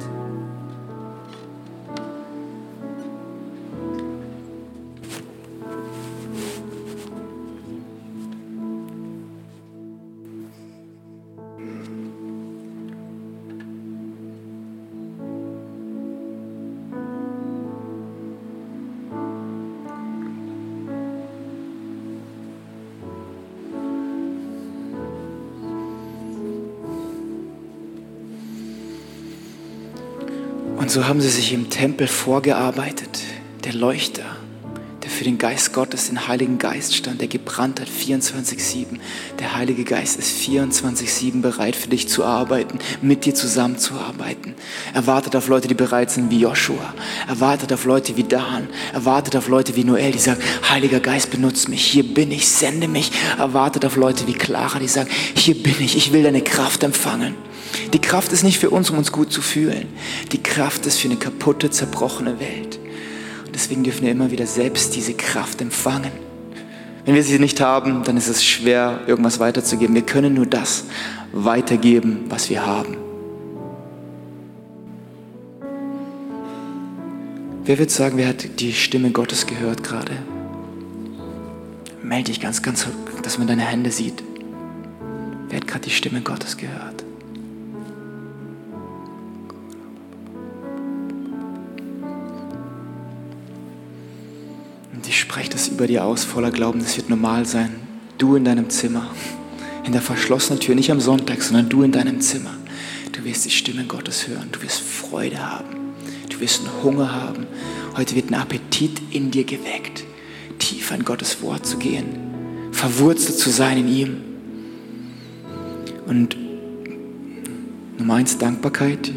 [30.89, 33.21] Und so haben sie sich im Tempel vorgearbeitet,
[33.63, 34.25] der Leuchter,
[35.19, 39.01] für den Geist Gottes, den Heiligen Geist stand, der gebrannt hat 24-7.
[39.41, 44.55] Der Heilige Geist ist 24-7 bereit für dich zu arbeiten, mit dir zusammenzuarbeiten.
[44.95, 46.95] Er wartet auf Leute, die bereit sind wie Joshua.
[47.27, 48.69] Er wartet auf Leute wie Dan.
[48.93, 51.85] Er wartet auf Leute wie Noel, die sagen, Heiliger Geist, benutze mich.
[51.85, 53.11] Hier bin ich, sende mich.
[53.39, 56.85] Er wartet auf Leute wie Clara, die sagen, hier bin ich, ich will deine Kraft
[56.85, 57.35] empfangen.
[57.93, 59.89] Die Kraft ist nicht für uns, um uns gut zu fühlen.
[60.31, 62.79] Die Kraft ist für eine kaputte, zerbrochene Welt.
[63.59, 66.13] Deswegen dürfen wir immer wieder selbst diese Kraft empfangen.
[67.05, 69.97] Wenn wir sie nicht haben, dann ist es schwer, irgendwas weiterzugeben.
[69.97, 70.85] Wir können nur das
[71.33, 72.97] weitergeben, was wir haben.
[77.65, 80.13] Wer wird sagen, wer hat die Stimme Gottes gehört gerade?
[82.01, 82.87] Melde dich ganz, ganz,
[83.25, 84.23] dass man deine Hände sieht.
[85.49, 86.98] Wer hat gerade die Stimme Gottes gehört?
[95.79, 97.71] Über dir aus, voller Glauben, das wird normal sein.
[98.19, 99.15] Du in deinem Zimmer,
[99.85, 102.51] in der verschlossenen Tür, nicht am Sonntag, sondern du in deinem Zimmer.
[103.13, 105.95] Du wirst die Stimme Gottes hören, du wirst Freude haben,
[106.31, 107.47] du wirst einen Hunger haben.
[107.97, 110.03] Heute wird ein Appetit in dir geweckt,
[110.59, 112.07] tiefer in Gottes Wort zu gehen,
[112.73, 114.17] verwurzelt zu sein in ihm.
[116.07, 116.37] Und
[117.99, 119.13] Nummer eins, Dankbarkeit.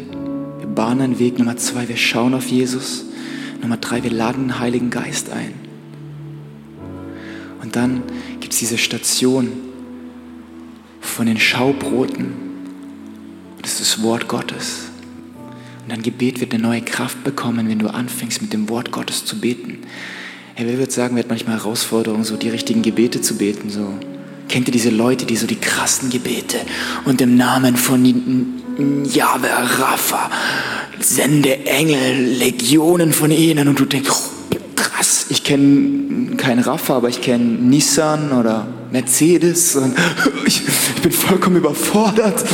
[0.60, 1.40] Wir bahnen einen Weg.
[1.40, 3.06] Nummer zwei, wir schauen auf Jesus.
[3.60, 5.61] Nummer drei, wir laden den Heiligen Geist ein.
[7.62, 8.02] Und dann
[8.40, 9.50] gibt es diese Station
[11.00, 12.32] von den Schaubroten.
[13.62, 14.88] Das ist das Wort Gottes.
[15.82, 19.24] Und dein Gebet wird eine neue Kraft bekommen, wenn du anfängst, mit dem Wort Gottes
[19.24, 19.78] zu beten.
[20.54, 23.70] Herr, wer wird sagen, wir hatten manchmal Herausforderungen, so die richtigen Gebete zu beten.
[23.70, 23.94] So.
[24.48, 26.58] Kennt ihr diese Leute, die so die krassen Gebete
[27.04, 28.04] und im Namen von
[29.04, 29.48] Jahwe
[29.78, 30.30] Rapha
[31.00, 34.10] sende Engel, Legionen von ihnen und du denkst,
[34.82, 39.78] krass, ich kenne keinen Rafa, aber ich kenne Nissan oder Mercedes
[40.44, 40.62] ich,
[40.96, 42.44] ich bin vollkommen überfordert.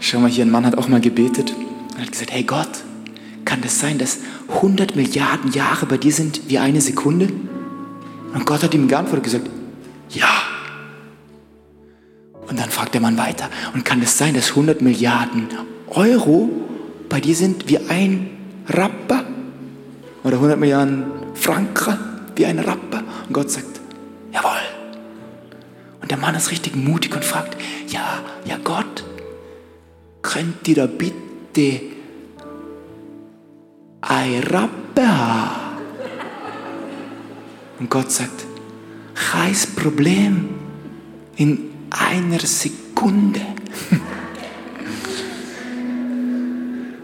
[0.00, 1.54] Schau mal hier, ein Mann hat auch mal gebetet
[1.94, 2.70] und hat gesagt, hey Gott,
[3.44, 7.28] kann das sein, dass 100 Milliarden Jahre bei dir sind wie eine Sekunde?
[8.34, 9.50] Und Gott hat ihm geantwortet und gesagt,
[10.10, 10.42] ja.
[12.48, 15.48] Und dann fragt der Mann weiter, und kann es sein, dass 100 Milliarden
[15.88, 16.48] Euro
[17.08, 18.30] bei dir sind wie ein
[18.68, 19.21] Rapper?
[20.24, 21.04] Oder 100 Milliarden
[21.34, 21.98] Franken
[22.36, 23.02] wie ein Rapper?
[23.26, 23.80] Und Gott sagt,
[24.32, 24.50] jawohl.
[26.00, 27.56] Und der Mann ist richtig mutig und fragt,
[27.88, 29.04] ja, ja Gott,
[30.22, 31.80] könnt ihr da bitte
[34.00, 35.50] ein Rapper
[37.78, 38.44] Und Gott sagt,
[39.14, 40.48] kein Problem,
[41.36, 43.40] in einer Sekunde.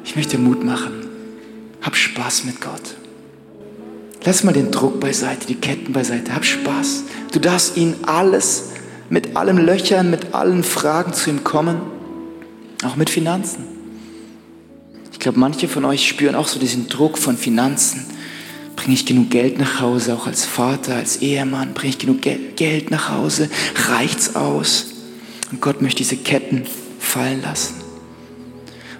[0.05, 1.07] Ich möchte Mut machen.
[1.83, 2.98] Hab Spaß mit Gott.
[4.25, 6.35] Lass mal den Druck beiseite, die Ketten beiseite.
[6.35, 7.05] Hab Spaß.
[7.33, 8.71] Du darfst ihn alles,
[9.11, 11.81] mit allen Löchern, mit allen Fragen zu ihm kommen.
[12.85, 13.65] Auch mit Finanzen.
[15.13, 18.05] Ich glaube, manche von euch spüren auch so diesen Druck von Finanzen.
[18.77, 21.75] Bringe ich genug Geld nach Hause, auch als Vater, als Ehemann?
[21.75, 23.51] Bringe ich genug Geld nach Hause?
[23.89, 24.87] Reicht's aus?
[25.51, 26.65] Und Gott möchte diese Ketten
[27.01, 27.75] fallen lassen.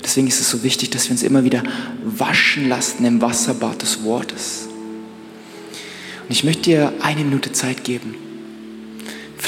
[0.03, 1.63] Deswegen ist es so wichtig, dass wir uns immer wieder
[2.03, 4.68] waschen lassen im Wasserbad des Wortes.
[6.29, 8.28] Und ich möchte dir eine Minute Zeit geben.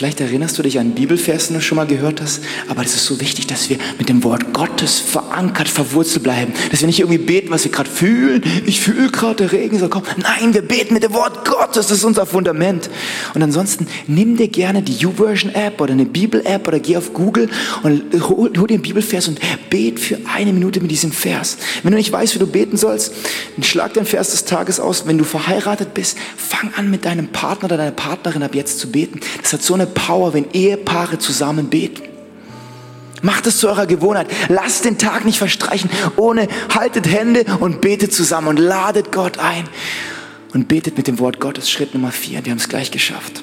[0.00, 3.04] Vielleicht erinnerst du dich an Bibelversen, die du schon mal gehört hast, aber es ist
[3.04, 6.54] so wichtig, dass wir mit dem Wort Gottes verankert, verwurzelt bleiben.
[6.70, 8.42] Dass wir nicht irgendwie beten, was wir gerade fühlen.
[8.64, 10.06] Ich fühle gerade, der Regen soll kommen.
[10.16, 12.88] Nein, wir beten mit dem Wort Gottes, das ist unser Fundament.
[13.34, 17.50] Und ansonsten nimm dir gerne die YouVersion-App oder eine Bibel-App oder geh auf Google
[17.82, 21.58] und hol, hol dir einen Bibelvers und bet für eine Minute mit diesem Vers.
[21.82, 23.12] Wenn du nicht weißt, wie du beten sollst,
[23.54, 25.06] dann schlag den Vers des Tages aus.
[25.06, 28.90] Wenn du verheiratet bist, fang an mit deinem Partner oder deiner Partnerin ab jetzt zu
[28.90, 29.20] beten.
[29.42, 32.02] Das hat so eine Power, wenn Ehepaare zusammen beten.
[33.22, 34.28] Macht es zu eurer Gewohnheit.
[34.48, 39.68] Lasst den Tag nicht verstreichen ohne, haltet Hände und betet zusammen und ladet Gott ein.
[40.54, 41.70] Und betet mit dem Wort Gottes.
[41.70, 42.44] Schritt Nummer vier.
[42.44, 43.42] Wir haben es gleich geschafft.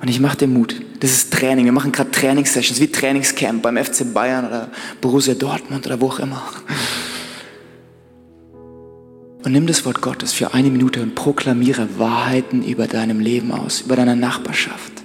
[0.00, 0.80] Und ich mache dir Mut.
[1.00, 1.64] Das ist Training.
[1.64, 4.68] Wir machen gerade Trainingssessions wie Trainingscamp beim FC Bayern oder
[5.00, 6.42] Borussia Dortmund oder wo auch immer.
[9.44, 13.80] Und nimm das Wort Gottes für eine Minute und proklamiere Wahrheiten über deinem Leben aus,
[13.80, 15.01] über deine Nachbarschaft.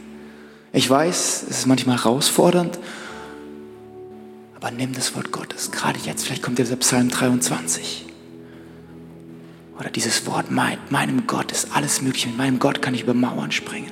[0.77, 2.77] Ich weiß, es ist manchmal herausfordernd,
[4.57, 6.23] aber nimm das Wort Gottes, gerade jetzt.
[6.23, 8.05] Vielleicht kommt dieser Psalm 23.
[9.79, 12.27] Oder dieses Wort, mein, meinem Gott ist alles möglich.
[12.27, 13.91] Mit meinem Gott kann ich über Mauern springen.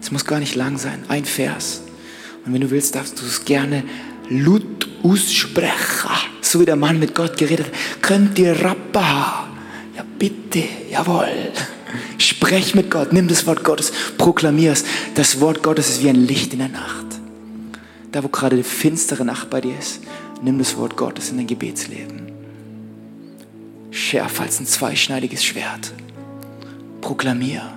[0.00, 1.82] Es muss gar nicht lang sein, ein Vers.
[2.44, 3.84] Und wenn du willst, darfst du es gerne
[4.28, 6.10] laut aussprechen.
[6.40, 8.02] So wie der Mann mit Gott geredet hat.
[8.02, 9.43] Könnt ihr Rappa?
[10.18, 11.52] Bitte, jawohl.
[12.18, 14.84] Sprech mit Gott, nimm das Wort Gottes, proklamier es.
[15.14, 17.06] Das Wort Gottes ist wie ein Licht in der Nacht.
[18.12, 20.00] Da, wo gerade die finstere Nacht bei dir ist,
[20.42, 22.32] nimm das Wort Gottes in dein Gebetsleben.
[23.90, 25.92] Schärfer als ein zweischneidiges Schwert.
[27.00, 27.72] Proklamier.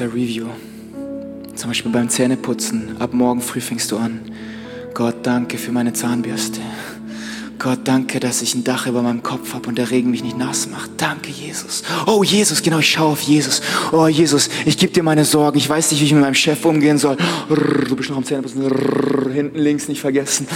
[0.00, 0.46] Kurzer Review.
[1.54, 2.96] Zum Beispiel beim Zähneputzen.
[2.98, 4.20] Ab morgen früh fängst du an.
[4.94, 6.60] Gott, danke für meine Zahnbürste.
[7.62, 10.38] Gott, danke, dass ich ein Dach über meinem Kopf habe und der Regen mich nicht
[10.38, 10.92] nass macht.
[10.96, 11.82] Danke, Jesus.
[12.06, 13.60] Oh, Jesus, genau, ich schaue auf Jesus.
[13.92, 15.58] Oh, Jesus, ich gebe dir meine Sorgen.
[15.58, 17.18] Ich weiß nicht, wie ich mit meinem Chef umgehen soll.
[17.86, 18.62] Du bist noch am Zähneputzen.
[19.34, 20.48] Hinten links nicht vergessen.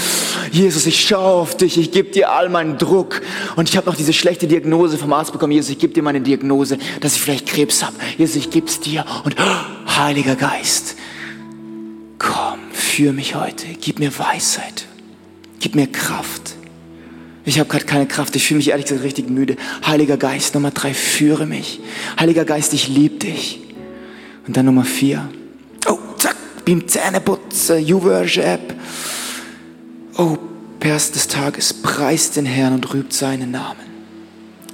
[0.51, 1.77] Jesus, ich schaue auf dich.
[1.77, 3.21] Ich gebe dir all meinen Druck.
[3.55, 5.53] Und ich habe noch diese schlechte Diagnose vom Arzt bekommen.
[5.53, 7.97] Jesus, ich gebe dir meine Diagnose, dass ich vielleicht Krebs habe.
[8.17, 9.05] Jesus, ich gebe es dir.
[9.25, 10.97] Und oh, Heiliger Geist,
[12.19, 13.67] komm, führe mich heute.
[13.79, 14.87] Gib mir Weisheit.
[15.61, 16.54] Gib mir Kraft.
[17.45, 18.35] Ich habe gerade keine Kraft.
[18.37, 19.57] Ich fühle mich ehrlich gesagt richtig müde.
[19.87, 21.81] Heiliger Geist, Nummer drei, führe mich.
[22.19, 23.61] Heiliger Geist, ich liebe dich.
[24.47, 25.29] Und dann Nummer vier.
[25.87, 26.37] Oh, zack.
[26.65, 28.75] beim Zähneputzen, YouVersion-App.
[30.17, 30.39] Oh,
[30.81, 33.81] Vers des Tages, preist den Herrn und rübt seinen Namen.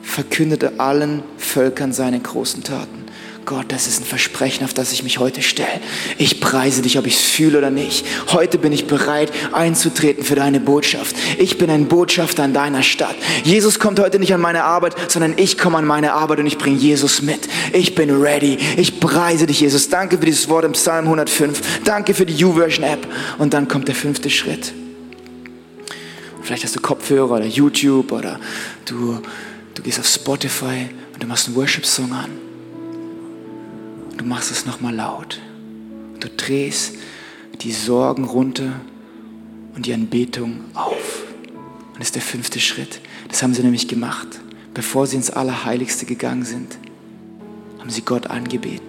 [0.02, 2.99] Verkündete allen Völkern seine großen Taten.
[3.46, 5.80] Gott, das ist ein Versprechen, auf das ich mich heute stelle.
[6.18, 8.04] Ich preise dich, ob ich es fühle oder nicht.
[8.32, 11.16] Heute bin ich bereit, einzutreten für deine Botschaft.
[11.38, 13.16] Ich bin ein Botschafter an deiner Stadt.
[13.42, 16.58] Jesus kommt heute nicht an meine Arbeit, sondern ich komme an meine Arbeit und ich
[16.58, 17.48] bringe Jesus mit.
[17.72, 18.58] Ich bin ready.
[18.76, 19.88] Ich preise dich, Jesus.
[19.88, 21.82] Danke für dieses Wort im Psalm 105.
[21.84, 23.06] Danke für die YouVersion-App.
[23.38, 24.72] Und dann kommt der fünfte Schritt.
[26.42, 28.38] Vielleicht hast du Kopfhörer oder YouTube oder
[28.84, 29.20] du,
[29.74, 32.49] du gehst auf Spotify und du machst einen Worship-Song an
[34.20, 35.40] du machst es nochmal laut.
[36.20, 36.96] Du drehst
[37.62, 38.72] die Sorgen runter
[39.74, 41.24] und die Anbetung auf.
[41.92, 43.00] Und das ist der fünfte Schritt.
[43.28, 44.28] Das haben sie nämlich gemacht.
[44.74, 46.76] Bevor sie ins Allerheiligste gegangen sind,
[47.78, 48.86] haben sie Gott angebeten.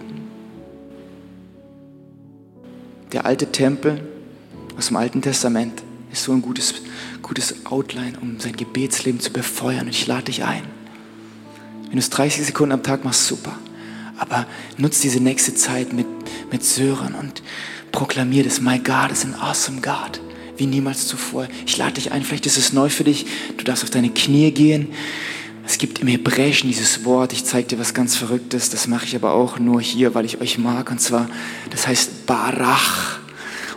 [3.12, 4.06] Der alte Tempel
[4.76, 6.74] aus dem Alten Testament ist so ein gutes,
[7.22, 9.86] gutes Outline, um sein Gebetsleben zu befeuern.
[9.86, 10.64] Und ich lade dich ein.
[11.84, 13.56] Wenn du es 30 Sekunden am Tag machst, super.
[14.22, 14.46] Aber
[14.76, 16.06] nutz diese nächste Zeit mit,
[16.52, 17.42] mit Sören und
[17.90, 18.60] proklamier das.
[18.60, 20.20] My God is an awesome God.
[20.56, 21.48] Wie niemals zuvor.
[21.66, 23.26] Ich lade dich ein, vielleicht ist es neu für dich.
[23.56, 24.90] Du darfst auf deine Knie gehen.
[25.66, 29.16] Es gibt im Hebräischen dieses Wort, ich zeige dir was ganz Verrücktes, das mache ich
[29.16, 31.28] aber auch nur hier, weil ich euch mag, und zwar,
[31.70, 33.21] das heißt Barach.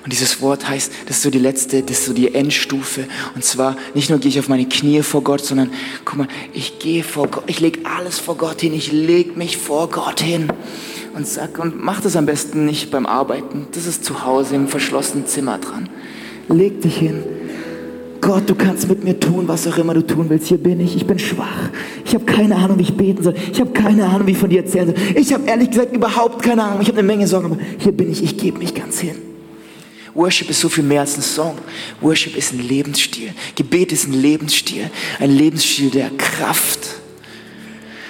[0.06, 3.06] Und dieses Wort heißt, das ist so die letzte, das ist so die Endstufe.
[3.34, 5.72] Und zwar, nicht nur gehe ich auf meine Knie vor Gott, sondern,
[6.06, 9.58] guck mal, ich gehe vor Gott, ich lege alles vor Gott hin, ich lege mich
[9.58, 10.48] vor Gott hin.
[11.16, 13.66] Und sag, und mach das am besten nicht beim Arbeiten.
[13.72, 15.90] Das ist zu Hause im verschlossenen Zimmer dran.
[16.50, 17.24] Leg dich hin.
[18.22, 20.50] Gott, du kannst mit mir tun, was auch immer du tun willst.
[20.50, 20.96] Hier bin ich.
[20.96, 21.70] Ich bin schwach.
[22.06, 23.34] Ich habe keine Ahnung, wie ich beten soll.
[23.52, 24.96] Ich habe keine Ahnung, wie ich von dir erzählen soll.
[25.16, 26.82] Ich habe ehrlich gesagt überhaupt keine Ahnung.
[26.82, 28.24] Ich habe eine Menge Sorgen, aber hier bin ich.
[28.24, 29.35] Ich gebe mich ganz hin.
[30.16, 31.58] Worship ist so viel mehr als ein Song.
[32.00, 33.34] Worship ist ein Lebensstil.
[33.56, 34.90] Gebet ist ein Lebensstil.
[35.20, 36.80] Ein Lebensstil der Kraft.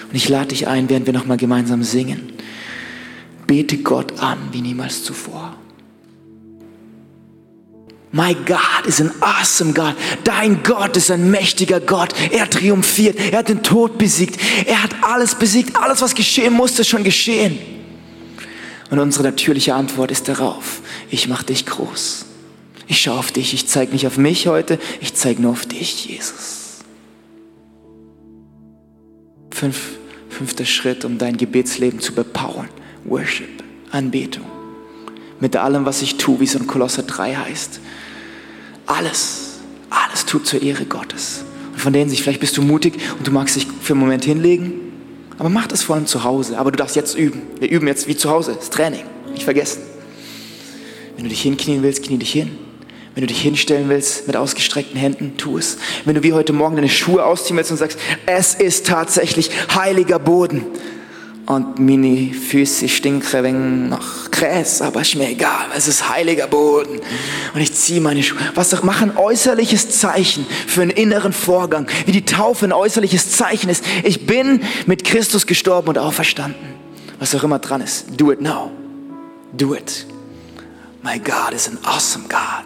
[0.08, 2.32] Und ich lade dich ein, während wir nochmal gemeinsam singen.
[3.48, 5.58] Bete Gott an wie niemals zuvor.
[8.12, 9.96] My God is an awesome God.
[10.24, 12.14] Dein Gott ist ein mächtiger Gott.
[12.32, 13.18] Er triumphiert.
[13.20, 14.40] Er hat den Tod besiegt.
[14.66, 15.76] Er hat alles besiegt.
[15.76, 17.75] Alles, was geschehen musste, ist schon geschehen.
[18.90, 22.26] Und unsere natürliche Antwort ist darauf, ich mache dich groß.
[22.88, 26.06] Ich schaue auf dich, ich zeige nicht auf mich heute, ich zeige nur auf dich,
[26.06, 26.84] Jesus.
[29.52, 29.98] Fünf,
[30.30, 32.70] fünfter Schritt, um dein Gebetsleben zu bepowern.
[33.06, 34.46] Worship, Anbetung.
[35.40, 37.80] Mit allem, was ich tue, wie es in Kolosser 3 heißt.
[38.86, 39.60] Alles,
[39.90, 41.44] alles tut zur Ehre Gottes.
[41.72, 44.26] Und von denen sich, vielleicht bist du mutig und du magst dich für einen Moment
[44.26, 44.85] hinlegen
[45.38, 46.58] aber mach das vor allem zu Hause.
[46.58, 47.42] Aber du darfst jetzt üben.
[47.60, 48.56] Wir üben jetzt wie zu Hause.
[48.56, 49.04] Das Training.
[49.32, 49.82] Nicht vergessen.
[51.16, 52.58] Wenn du dich hinknien willst, knie dich hin.
[53.14, 55.78] Wenn du dich hinstellen willst mit ausgestreckten Händen, tu es.
[56.04, 60.20] Wenn du wie heute Morgen deine Schuhe ausziehen willst und sagst, es ist tatsächlich heiliger
[60.20, 60.66] Boden,
[61.46, 67.00] und meine Füße stinken wegen nach Gräs, aber ist mir egal, es ist heiliger Boden.
[67.54, 68.40] Und ich ziehe meine Schuhe.
[68.56, 73.70] Was doch machen äußerliches Zeichen für einen inneren Vorgang, wie die Taufe ein äußerliches Zeichen
[73.70, 73.84] ist.
[74.04, 76.76] Ich bin mit Christus gestorben und auferstanden.
[77.20, 78.08] Was auch immer dran ist.
[78.20, 78.72] Do it now.
[79.54, 80.06] Do it.
[81.04, 82.66] My God is an awesome God.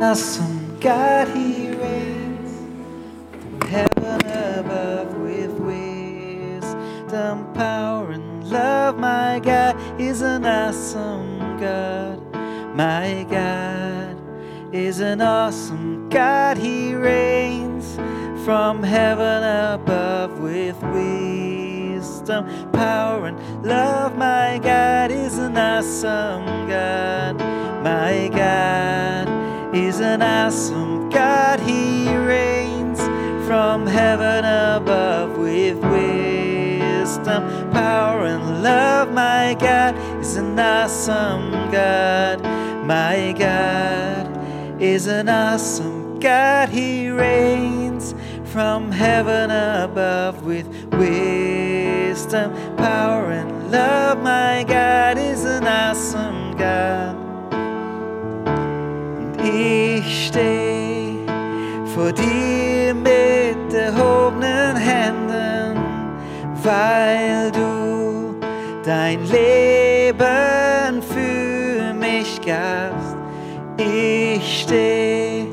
[0.00, 1.67] Awesome God, He reigns.
[3.68, 4.20] Heaven
[4.58, 8.98] above with wisdom, power, and love.
[8.98, 12.18] My God is an awesome God.
[12.74, 14.16] My God
[14.74, 16.56] is an awesome God.
[16.56, 17.96] He reigns
[18.46, 19.42] from heaven
[19.74, 24.16] above with wisdom, power, and love.
[24.16, 27.36] My God is an awesome God.
[27.84, 29.28] My God
[29.74, 31.60] is an awesome God.
[31.60, 32.77] He reigns
[33.48, 39.10] from heaven above with wisdom, power, and love.
[39.10, 42.42] My God is an awesome God.
[42.84, 46.68] My God is an awesome God.
[46.68, 54.22] He reigns from heaven above with wisdom, power, and love.
[54.22, 56.88] My God is an awesome God.
[61.98, 65.76] vor dir mit erhobenen Händen,
[66.62, 68.36] weil du
[68.84, 73.16] dein Leben für mich gabst.
[73.76, 75.48] Ich stehe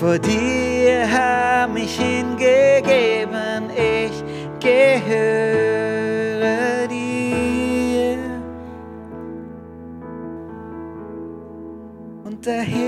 [0.00, 4.24] vor dir, hab mich hingegeben, ich
[4.58, 5.28] gehöre
[6.88, 8.18] dir.
[12.24, 12.87] Und dahin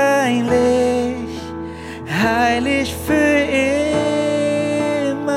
[2.22, 3.38] heilig für
[5.10, 5.32] immer.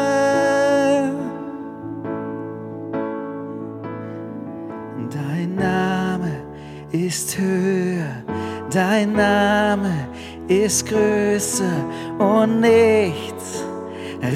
[5.10, 6.32] Dein Name
[6.92, 8.24] ist höher,
[8.70, 9.94] dein Name
[10.48, 11.84] ist größer
[12.18, 13.64] und nichts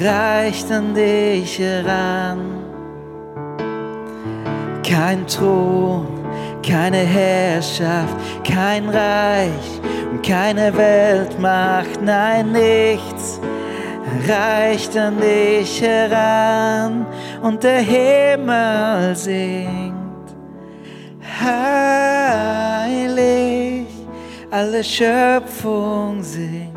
[0.02, 2.38] reicht an dich heran.
[4.88, 6.06] Kein Thron,
[6.66, 13.40] keine Herrschaft, kein Reich und keine Weltmacht, nein, nichts
[14.28, 17.06] reicht an dich heran
[17.42, 20.00] und der Himmel singt.
[21.40, 22.66] Heilig,
[24.50, 26.69] alle Schöpfung singt.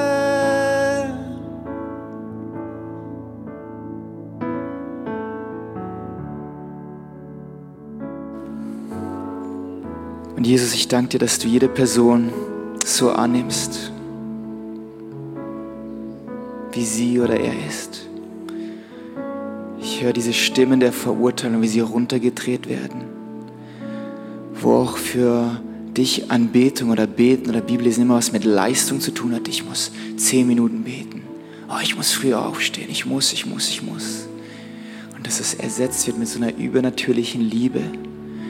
[10.36, 12.34] Und Jesus, ich danke dir, dass du jede Person
[12.84, 13.92] so annimmst,
[16.72, 18.09] wie sie oder er ist.
[20.00, 23.02] Ich höre diese Stimmen der Verurteilung, wie sie runtergedreht werden,
[24.54, 25.60] wo auch für
[25.98, 29.50] dich Anbetung oder Beten oder Bibellesen immer was mit Leistung zu tun hat.
[29.50, 31.24] Ich muss zehn Minuten beten.
[31.70, 32.88] Oh, ich muss früher aufstehen.
[32.90, 34.30] Ich muss, ich muss, ich muss.
[35.18, 37.82] Und dass es ersetzt wird mit so einer übernatürlichen Liebe,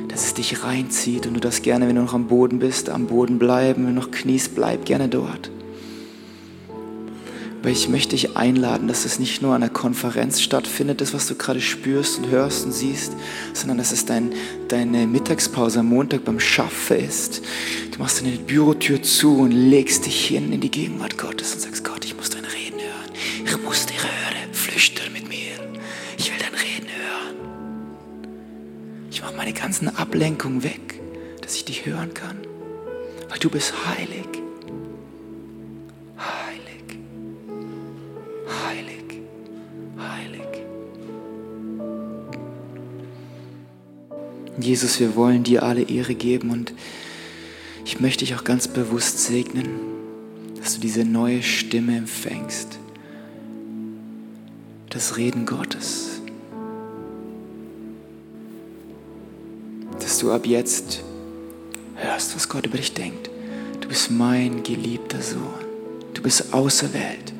[0.07, 3.07] dass es dich reinzieht und du das gerne, wenn du noch am Boden bist, am
[3.07, 5.49] Boden bleiben, wenn du noch kniest, bleib gerne dort.
[7.59, 11.27] Aber ich möchte dich einladen, dass es nicht nur an einer Konferenz stattfindet, das, was
[11.27, 13.11] du gerade spürst und hörst und siehst,
[13.53, 14.31] sondern dass es dein,
[14.69, 17.41] deine Mittagspause am Montag beim Schaffen ist.
[17.91, 21.83] Du machst deine Bürotür zu und legst dich hin in die Gegenwart Gottes und sagst,
[21.83, 23.11] Gott, ich muss dein Reden hören.
[23.45, 24.53] Ich muss dir hören.
[24.53, 25.51] Flüster mit mir.
[26.17, 28.29] Ich will dein Reden hören.
[29.11, 31.01] Ich mache meine ganzen Ablenkungen weg,
[31.41, 32.37] dass ich dich hören kann.
[33.27, 33.73] Weil du bist.
[33.85, 34.38] Heilig.
[38.65, 39.21] Heilig.
[39.97, 40.41] Heilig.
[44.59, 46.73] Jesus, wir wollen dir alle Ehre geben und
[47.85, 49.67] ich möchte dich auch ganz bewusst segnen,
[50.59, 52.77] dass du diese neue Stimme empfängst.
[54.89, 56.21] Das Reden Gottes.
[59.99, 61.03] Dass du ab jetzt
[61.95, 63.29] hörst, was Gott über dich denkt.
[63.79, 65.41] Du bist mein geliebter Sohn.
[66.13, 67.33] Du bist auserwählt.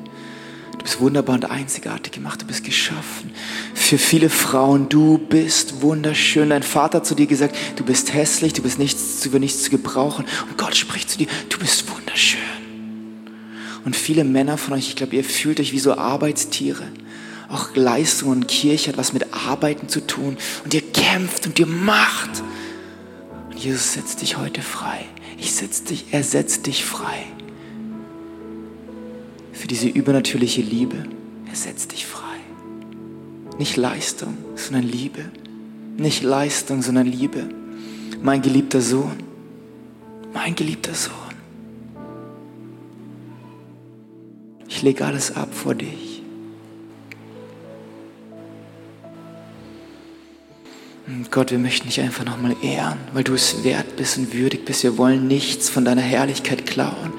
[0.80, 2.40] Du bist wunderbar und einzigartig gemacht.
[2.40, 3.32] Du bist geschaffen.
[3.74, 6.48] Für viele Frauen, du bist wunderschön.
[6.48, 9.70] Dein Vater hat zu dir gesagt, du bist hässlich, du bist nichts, für nichts zu
[9.70, 10.24] gebrauchen.
[10.48, 12.40] Und Gott spricht zu dir, du bist wunderschön.
[13.84, 16.84] Und viele Männer von euch, ich glaube, ihr fühlt euch wie so Arbeitstiere.
[17.50, 20.38] Auch Leistung und Kirche hat was mit Arbeiten zu tun.
[20.64, 22.42] Und ihr kämpft und ihr macht.
[23.50, 25.04] Und Jesus setzt dich heute frei.
[25.36, 27.26] Ich setz dich, er setzt dich frei.
[29.60, 30.96] Für diese übernatürliche Liebe.
[31.46, 32.38] Er setzt dich frei.
[33.58, 35.26] Nicht Leistung, sondern Liebe.
[35.98, 37.46] Nicht Leistung, sondern Liebe.
[38.22, 39.18] Mein geliebter Sohn.
[40.32, 41.12] Mein geliebter Sohn.
[44.66, 46.22] Ich lege alles ab vor dich.
[51.06, 54.64] Und Gott, wir möchten dich einfach nochmal ehren, weil du es wert bist und würdig
[54.64, 54.84] bist.
[54.84, 57.12] Wir wollen nichts von deiner Herrlichkeit klauen.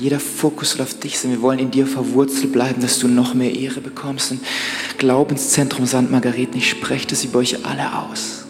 [0.00, 1.30] Jeder Fokus soll auf dich sein.
[1.30, 4.30] Wir wollen in dir verwurzelt bleiben, dass du noch mehr Ehre bekommst.
[4.30, 4.40] Und
[4.96, 6.10] Glaubenszentrum St.
[6.10, 8.46] Margareten, ich spreche das über euch alle aus.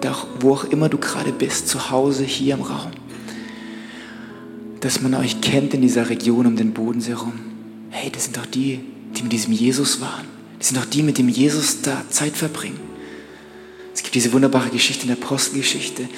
[0.00, 2.92] Doch wo auch immer du gerade bist, zu Hause, hier im Raum,
[4.80, 7.34] dass man euch kennt in dieser Region um den Bodensee rum.
[7.90, 8.80] Hey, das sind doch die,
[9.14, 10.24] die mit diesem Jesus waren.
[10.58, 12.80] Das sind doch die, mit dem Jesus da Zeit verbringen.
[13.92, 16.08] Es gibt diese wunderbare Geschichte in der Apostelgeschichte.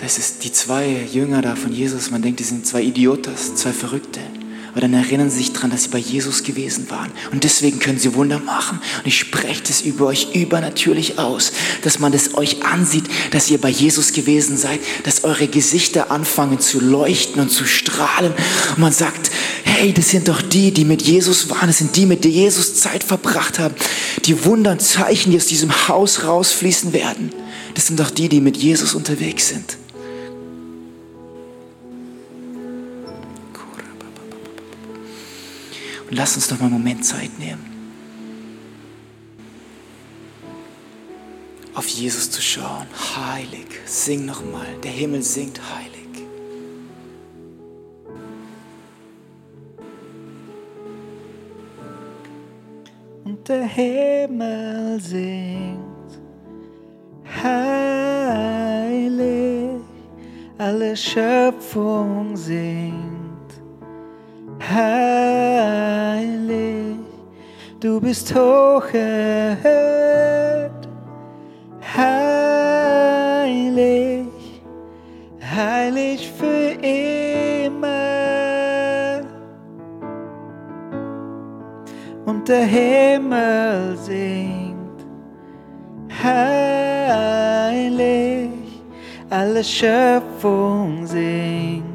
[0.00, 2.10] Da ist die zwei Jünger da von Jesus.
[2.10, 4.20] Man denkt, die sind zwei Idiotas, zwei Verrückte.
[4.72, 7.10] Aber dann erinnern sie sich daran, dass sie bei Jesus gewesen waren.
[7.32, 8.78] Und deswegen können sie Wunder machen.
[8.98, 13.58] Und ich spreche das über euch übernatürlich aus, dass man das euch ansieht, dass ihr
[13.58, 18.32] bei Jesus gewesen seid, dass eure Gesichter anfangen zu leuchten und zu strahlen.
[18.70, 19.30] Und man sagt,
[19.64, 21.66] hey, das sind doch die, die mit Jesus waren.
[21.66, 23.74] Das sind die, mit denen Jesus Zeit verbracht haben.
[24.24, 27.32] Die Wunder und Zeichen, die aus diesem Haus rausfließen werden.
[27.74, 29.76] Das sind doch die, die mit Jesus unterwegs sind.
[36.10, 37.64] Und lass uns doch mal einen Moment Zeit nehmen,
[41.72, 42.88] auf Jesus zu schauen.
[43.16, 46.00] Heilig, sing nochmal, der Himmel singt heilig.
[53.24, 55.78] Und der Himmel singt
[57.40, 58.50] heilig,
[60.58, 63.09] alle Schöpfung singt
[64.68, 66.50] heilig,
[67.80, 69.60] du bist hoch erhöht,
[71.96, 72.98] heilig,
[75.42, 77.90] heilig für immer.
[82.26, 85.06] Und der Himmel singt,
[86.22, 87.70] heilig,
[89.30, 91.89] alle Schöpfung singt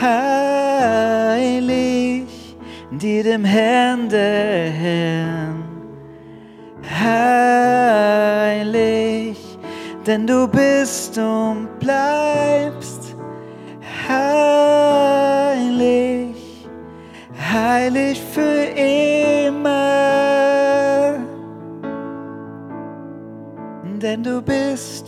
[0.00, 0.96] heilig,
[2.90, 5.69] die dem Herrn der Herrn
[10.10, 13.14] denn du bist und bleibst
[14.08, 15.46] heilig,
[17.38, 19.70] heilig für immer.
[24.02, 24.99] Denn du bist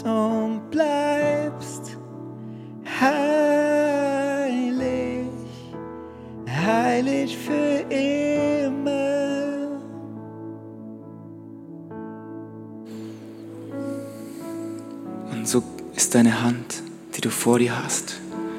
[16.14, 16.82] deine Hand,
[17.16, 18.18] die du vor dir hast,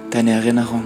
[0.10, 0.86] deine Erinnerung,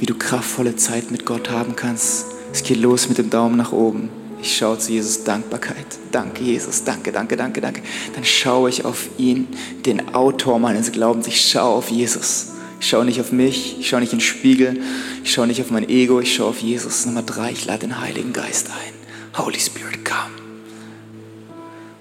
[0.00, 2.26] wie du kraftvolle Zeit mit Gott haben kannst.
[2.52, 4.10] Es geht los mit dem Daumen nach oben.
[4.40, 5.86] Ich schaue zu Jesus Dankbarkeit.
[6.12, 6.84] Danke, Jesus.
[6.84, 7.82] Danke, danke, danke, danke.
[8.14, 9.48] Dann schaue ich auf ihn,
[9.86, 11.26] den Autor meines Glaubens.
[11.26, 12.52] Ich schaue auf Jesus.
[12.80, 14.80] Ich schaue nicht auf mich, ich schaue nicht in den Spiegel,
[15.24, 17.06] ich schaue nicht auf mein Ego, ich schaue auf Jesus.
[17.06, 19.44] Nummer drei, ich lade den Heiligen Geist ein.
[19.44, 20.30] Holy Spirit, come.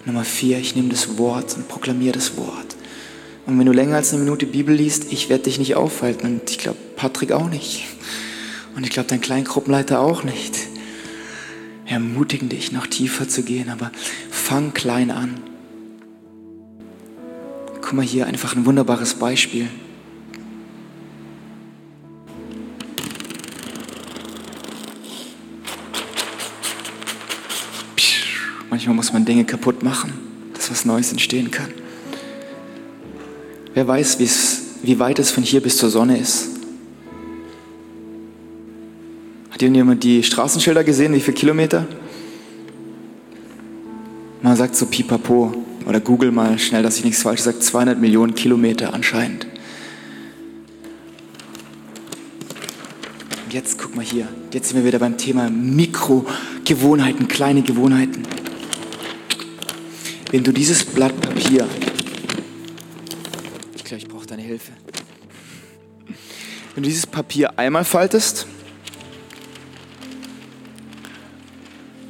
[0.05, 2.76] Nummer vier, ich nehme das Wort und proklamiere das Wort.
[3.47, 6.27] Und wenn du länger als eine Minute Bibel liest, ich werde dich nicht aufhalten.
[6.27, 7.85] Und ich glaube, Patrick auch nicht.
[8.75, 10.57] Und ich glaube, dein Kleingruppenleiter auch nicht.
[11.85, 13.91] Ermutigen dich, noch tiefer zu gehen, aber
[14.29, 15.39] fang klein an.
[17.81, 19.69] Guck mal hier, einfach ein wunderbares Beispiel.
[28.69, 30.11] Manchmal muss man Dinge kaputt machen,
[30.53, 31.69] dass was Neues entstehen kann.
[33.77, 34.17] Wer weiß,
[34.81, 36.47] wie weit es von hier bis zur Sonne ist?
[39.51, 41.85] Hat irgendjemand die Straßenschilder gesehen, wie viele Kilometer?
[44.41, 45.53] Man sagt so pipapo,
[45.85, 49.45] oder google mal schnell, dass ich nichts falsch sage, 200 Millionen Kilometer anscheinend.
[53.45, 58.23] Und jetzt guck mal hier, jetzt sind wir wieder beim Thema Mikrogewohnheiten, kleine Gewohnheiten.
[60.31, 61.67] Wenn du dieses Blatt Papier,
[64.27, 64.71] deine Hilfe.
[66.73, 68.46] Wenn du dieses Papier einmal faltest,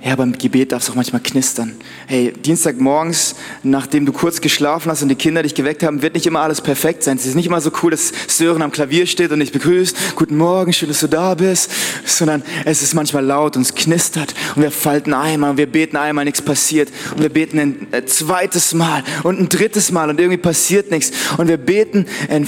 [0.07, 1.75] ja, beim Gebet darf es auch manchmal knistern.
[2.05, 6.25] Hey, Dienstagmorgens, nachdem du kurz geschlafen hast und die Kinder dich geweckt haben, wird nicht
[6.25, 7.17] immer alles perfekt sein.
[7.17, 10.15] Es ist nicht immer so cool, dass Sören am Klavier steht und dich begrüßt.
[10.15, 11.71] Guten Morgen, schön, dass du da bist.
[12.05, 15.97] Sondern es ist manchmal laut und es knistert und wir falten einmal und wir beten
[15.97, 16.89] einmal, nichts passiert.
[17.13, 21.11] Und wir beten ein zweites Mal und ein drittes Mal und irgendwie passiert nichts.
[21.35, 22.47] Und wir beten ein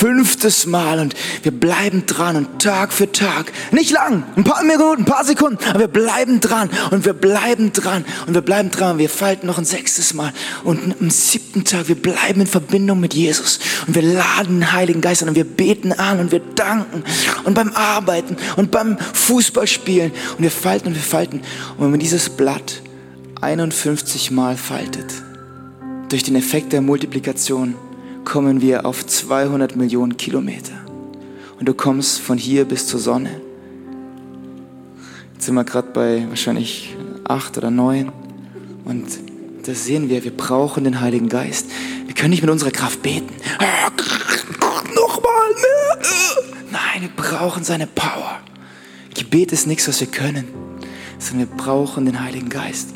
[0.00, 5.02] fünftes Mal und wir bleiben dran und Tag für Tag, nicht lang, ein paar Minuten,
[5.02, 8.96] ein paar Sekunden, aber wir bleiben dran und wir bleiben dran und wir bleiben dran.
[8.96, 10.32] Wir falten noch ein sechstes Mal
[10.64, 15.02] und am siebten Tag, wir bleiben in Verbindung mit Jesus und wir laden den Heiligen
[15.02, 17.04] Geist an und wir beten an und wir danken
[17.44, 21.42] und beim Arbeiten und beim Fußballspielen und wir falten und wir falten
[21.76, 22.80] und wenn man dieses Blatt
[23.42, 25.12] 51 Mal faltet,
[26.08, 27.74] durch den Effekt der Multiplikation
[28.30, 30.74] kommen wir auf 200 Millionen Kilometer.
[31.58, 33.40] Und du kommst von hier bis zur Sonne.
[35.34, 38.12] Jetzt sind wir gerade bei wahrscheinlich acht oder neun.
[38.84, 39.08] Und
[39.66, 41.66] das sehen wir, wir brauchen den Heiligen Geist.
[42.06, 43.34] Wir können nicht mit unserer Kraft beten.
[44.94, 45.98] Nochmal mehr.
[46.70, 48.38] Nein, wir brauchen seine Power.
[49.12, 50.44] Gebet ist nichts, was wir können,
[51.18, 52.90] sondern wir brauchen den Heiligen Geist.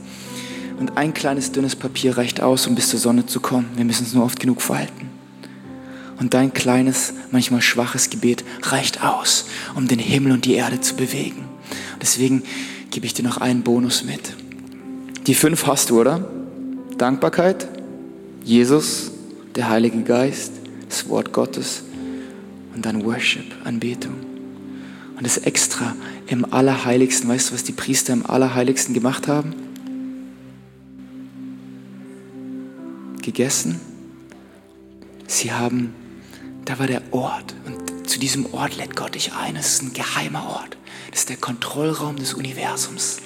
[0.78, 3.70] Und ein kleines dünnes Papier reicht aus, um bis zur Sonne zu kommen.
[3.74, 5.03] Wir müssen es nur oft genug verhalten.
[6.18, 10.94] Und dein kleines, manchmal schwaches Gebet reicht aus, um den Himmel und die Erde zu
[10.94, 11.44] bewegen.
[12.00, 12.42] Deswegen
[12.90, 14.34] gebe ich dir noch einen Bonus mit.
[15.26, 16.28] Die fünf hast du, oder?
[16.98, 17.66] Dankbarkeit,
[18.44, 19.10] Jesus,
[19.56, 20.52] der Heilige Geist,
[20.88, 21.82] das Wort Gottes
[22.74, 24.14] und dann Worship, Anbetung.
[25.16, 25.94] Und das extra
[26.26, 29.54] im Allerheiligsten, weißt du, was die Priester im Allerheiligsten gemacht haben?
[33.22, 33.80] Gegessen.
[35.26, 35.94] Sie haben,
[36.64, 39.56] da war der Ort und zu diesem Ort lädt Gott dich ein.
[39.56, 40.76] Es ist ein geheimer Ort.
[41.10, 43.18] Das ist der Kontrollraum des Universums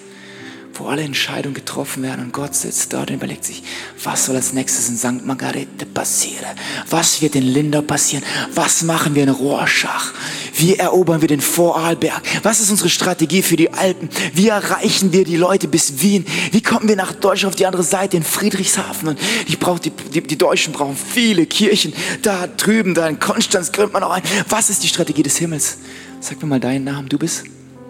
[0.79, 3.63] wo alle Entscheidungen getroffen werden und Gott sitzt dort und überlegt sich,
[4.03, 5.25] was soll als nächstes in St.
[5.25, 6.57] Margarete passieren?
[6.89, 8.25] Was wird in Lindau passieren?
[8.55, 10.13] Was machen wir in Rorschach?
[10.55, 12.23] Wie erobern wir den Vorarlberg?
[12.43, 14.09] Was ist unsere Strategie für die Alpen?
[14.35, 16.25] Wie erreichen wir die Leute bis Wien?
[16.53, 19.09] Wie kommen wir nach Deutschland auf die andere Seite in Friedrichshafen?
[19.09, 21.93] Und ich brauche die, die, die Deutschen brauchen viele Kirchen.
[22.23, 24.23] Da drüben, da in Konstanz gründet man auch ein.
[24.49, 25.79] Was ist die Strategie des Himmels?
[26.21, 27.09] Sag mir mal deinen Namen.
[27.09, 27.45] Du bist?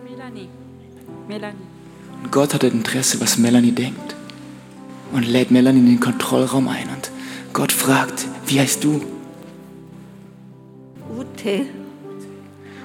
[0.04, 0.48] Melanie.
[1.26, 1.67] Melanie.
[2.22, 4.16] Und Gott hat ein Interesse, was Melanie denkt.
[5.12, 6.88] Und lädt Melanie in den Kontrollraum ein.
[6.88, 7.10] Und
[7.52, 9.02] Gott fragt, wie heißt du?
[11.18, 11.66] Ute.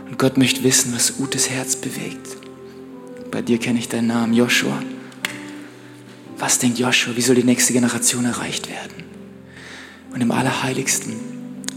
[0.09, 2.37] Und Gott möchte wissen, was Utes Herz bewegt.
[3.31, 4.81] Bei dir kenne ich deinen Namen, Joshua.
[6.37, 7.15] Was denkt Joshua?
[7.15, 9.03] Wie soll die nächste Generation erreicht werden?
[10.13, 11.13] Und im Allerheiligsten,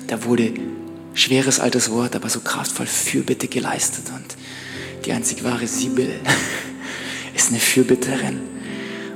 [0.06, 0.52] da wurde
[1.14, 4.04] schweres altes Wort, aber so kraftvoll Fürbitte geleistet.
[4.14, 4.36] Und
[5.04, 6.20] die einzig wahre Sibyl
[7.36, 8.40] ist eine Fürbitterin.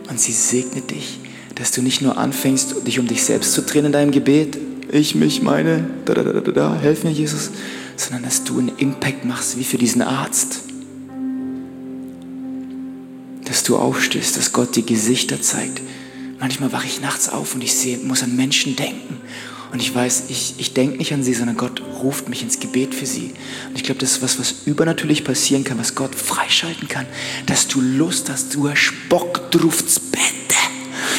[0.09, 1.19] Und sie segnet dich,
[1.55, 4.59] dass du nicht nur anfängst, dich um dich selbst zu drehen in deinem Gebet,
[4.93, 7.51] ich, mich, meine, da, da, da, da, da, helf mir, Jesus,
[7.97, 10.61] sondern dass du einen Impact machst, wie für diesen Arzt.
[13.45, 15.81] Dass du aufstehst, dass Gott dir Gesichter zeigt.
[16.41, 19.19] Manchmal wache ich nachts auf und ich sehe, muss an Menschen denken
[19.73, 22.95] und ich weiß, ich, ich denke nicht an sie, sondern Gott ruft mich ins Gebet
[22.95, 23.33] für sie.
[23.69, 27.07] Und ich glaube, das ist was, was übernatürlich passieren kann, was Gott freischalten kann.
[27.47, 30.10] Dass du Lust hast, du Spock druft's Bett.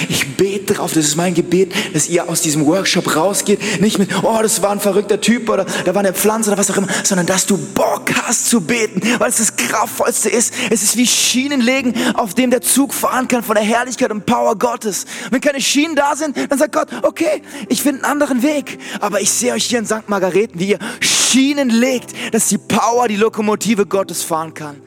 [0.10, 4.10] Ich bete darauf, das ist mein Gebet, dass ihr aus diesem Workshop rausgeht, nicht mit,
[4.24, 6.88] oh, das war ein verrückter Typ oder da war eine Pflanze oder was auch immer,
[7.04, 10.54] sondern dass du Bock hast zu beten, weil es das Kraftvollste ist.
[10.70, 14.26] Es ist wie Schienen legen, auf dem der Zug fahren kann von der Herrlichkeit und
[14.26, 15.06] Power Gottes.
[15.30, 18.80] Wenn keine Schienen da sind, dann sagt Gott, okay, ich finde einen anderen Weg.
[19.00, 20.08] Aber ich sehe euch hier in St.
[20.08, 24.82] Margareten, wie ihr Schienen legt, dass die Power, die Lokomotive Gottes fahren kann.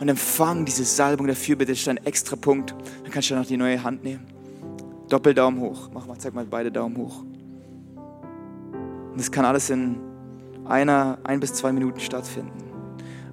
[0.00, 2.74] Und empfangen diese Salbung der Fürbitte, das ist ein extra Punkt.
[3.02, 4.37] Dann kannst du noch die neue Hand nehmen.
[5.08, 5.88] Doppeldaumen hoch.
[5.92, 7.22] Mach mal, zeig mal beide Daumen hoch.
[9.10, 9.96] Und das kann alles in
[10.66, 12.62] einer, ein bis zwei Minuten stattfinden.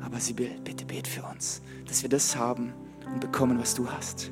[0.04, 2.74] Aber Sibyl, bitte bet für uns, dass wir das haben
[3.14, 4.32] und bekommen, was du hast.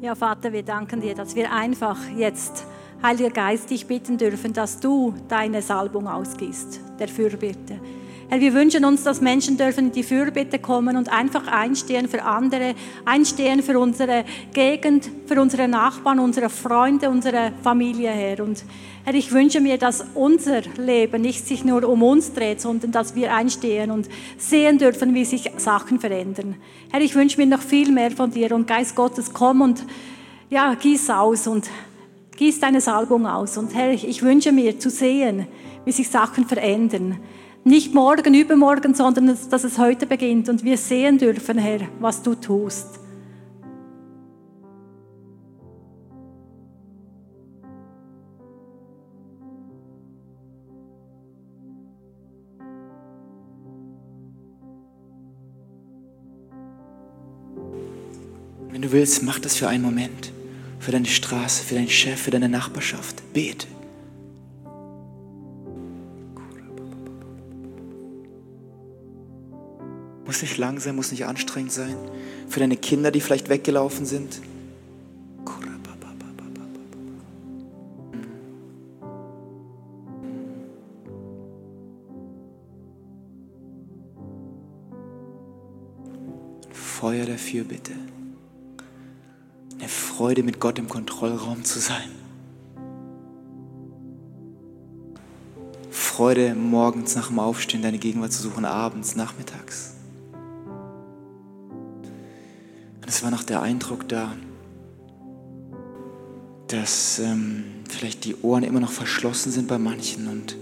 [0.00, 2.66] Ja, Vater, wir danken dir, dass wir einfach jetzt,
[3.02, 7.80] Heiliger Geist, dich bitten dürfen, dass du deine Salbung ausgießt, der Fürbitte.
[8.30, 12.22] Herr, wir wünschen uns, dass Menschen dürfen in die Fürbitte kommen und einfach einstehen für
[12.22, 14.24] andere, einstehen für unsere
[14.54, 18.44] Gegend, für unsere Nachbarn, unsere Freunde, unsere Familie, Herr.
[18.44, 18.62] Und
[19.02, 23.16] Herr, ich wünsche mir, dass unser Leben nicht sich nur um uns dreht, sondern dass
[23.16, 24.08] wir einstehen und
[24.38, 26.54] sehen dürfen, wie sich Sachen verändern.
[26.92, 29.84] Herr, ich wünsche mir noch viel mehr von dir und Geist Gottes, komm und
[30.50, 31.68] ja, gieß aus und
[32.36, 33.58] gieß deine Salbung aus.
[33.58, 35.48] Und Herr, ich wünsche mir zu sehen,
[35.84, 37.18] wie sich Sachen verändern.
[37.64, 42.34] Nicht morgen, übermorgen, sondern dass es heute beginnt und wir sehen dürfen, Herr, was du
[42.34, 42.98] tust.
[58.70, 60.32] Wenn du willst, mach das für einen Moment.
[60.78, 63.22] Für deine Straße, für deinen Chef, für deine Nachbarschaft.
[63.34, 63.66] Bete.
[70.30, 71.96] Muss nicht lang sein, muss nicht anstrengend sein.
[72.48, 74.40] Für deine Kinder, die vielleicht weggelaufen sind.
[86.72, 87.94] Feuer der Fürbitte.
[89.80, 92.08] Eine Freude, mit Gott im Kontrollraum zu sein.
[95.90, 99.94] Freude, morgens nach dem Aufstehen deine Gegenwart zu suchen, abends, nachmittags.
[103.10, 104.36] Es war noch der Eindruck da,
[106.68, 110.56] dass ähm, vielleicht die Ohren immer noch verschlossen sind bei manchen und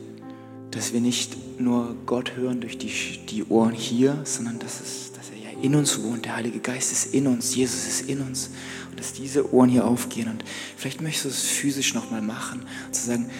[0.70, 2.90] dass wir nicht nur Gott hören durch die,
[3.28, 6.24] die Ohren hier, sondern dass, es, dass er ja in uns wohnt.
[6.24, 8.48] Der Heilige Geist ist in uns, Jesus ist in uns.
[8.88, 10.30] Und dass diese Ohren hier aufgehen.
[10.30, 10.42] Und
[10.74, 12.62] vielleicht möchtest du es physisch nochmal machen.
[12.92, 13.30] Zu sagen,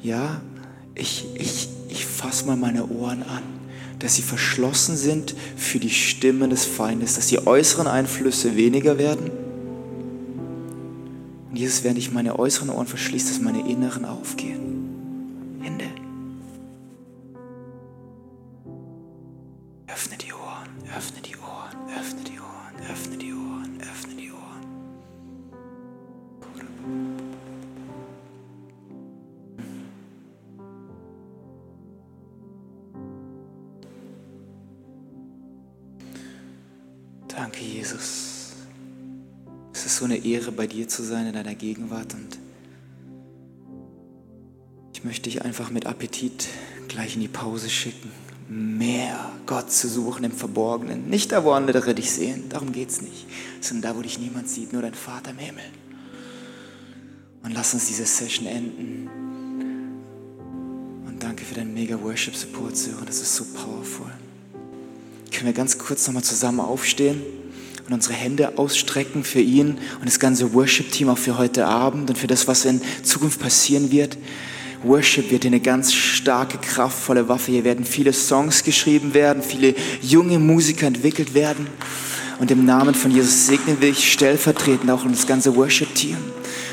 [0.00, 0.40] ja,
[0.94, 3.42] ich, ich, ich fasse mal meine Ohren an,
[3.98, 9.30] dass sie verschlossen sind für die Stimme des Feindes, dass die äußeren Einflüsse weniger werden.
[11.50, 14.63] Und Jesus, während ich meine äußeren Ohren verschließe, dass meine inneren aufgehen.
[37.36, 38.52] Danke, Jesus.
[39.72, 42.38] Es ist so eine Ehre, bei dir zu sein in deiner Gegenwart und
[44.94, 46.48] ich möchte dich einfach mit Appetit
[46.88, 48.10] gleich in die Pause schicken.
[48.48, 51.08] Mehr Gott zu suchen im Verborgenen.
[51.08, 53.26] Nicht da, wo andere dich sehen, darum geht es nicht,
[53.60, 55.64] sondern da, wo dich niemand sieht, nur dein Vater im Himmel.
[57.42, 59.10] Und lass uns diese Session enden.
[61.06, 63.06] Und danke für deinen mega Worship Support, Sören.
[63.06, 64.10] Das ist so powerful.
[65.44, 67.20] Können wir ganz kurz nochmal zusammen aufstehen
[67.86, 72.16] und unsere Hände ausstrecken für ihn und das ganze Worship-Team auch für heute Abend und
[72.16, 74.16] für das, was in Zukunft passieren wird.
[74.84, 77.52] Worship wird eine ganz starke, kraftvolle Waffe.
[77.52, 81.66] Hier werden viele Songs geschrieben werden, viele junge Musiker entwickelt werden.
[82.38, 86.16] Und im Namen von Jesus segnen wir dich stellvertretend auch das ganze Worship-Team.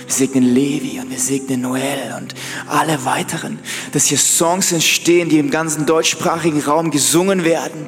[0.05, 2.36] Wir segnen Levi und wir segnen Noel und
[2.67, 3.59] alle weiteren,
[3.91, 7.88] dass hier Songs entstehen, die im ganzen deutschsprachigen Raum gesungen werden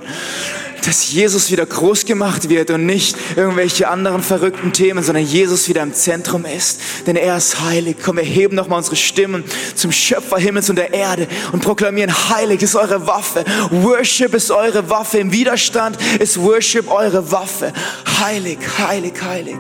[0.86, 5.82] dass Jesus wieder groß gemacht wird und nicht irgendwelche anderen verrückten Themen, sondern Jesus wieder
[5.82, 6.80] im Zentrum ist.
[7.08, 7.98] Denn er ist heilig.
[8.04, 9.44] Komm, wir heben nochmal unsere Stimmen
[9.76, 13.46] zum Schöpfer Himmels und der Erde und proklamieren, heilig ist eure Waffe.
[13.72, 15.20] Worship ist eure Waffe.
[15.20, 17.74] Im Widerstand ist Worship eure Waffe.
[18.20, 19.58] Heilig, heilig, heilig.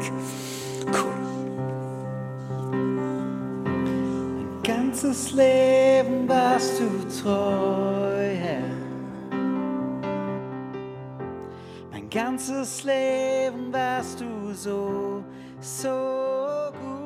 [0.87, 1.13] Cool.
[3.53, 8.72] Mein ganzes Leben warst du treu, Herr.
[12.13, 15.23] ganzes Leben warst du so,
[15.59, 17.02] so gut.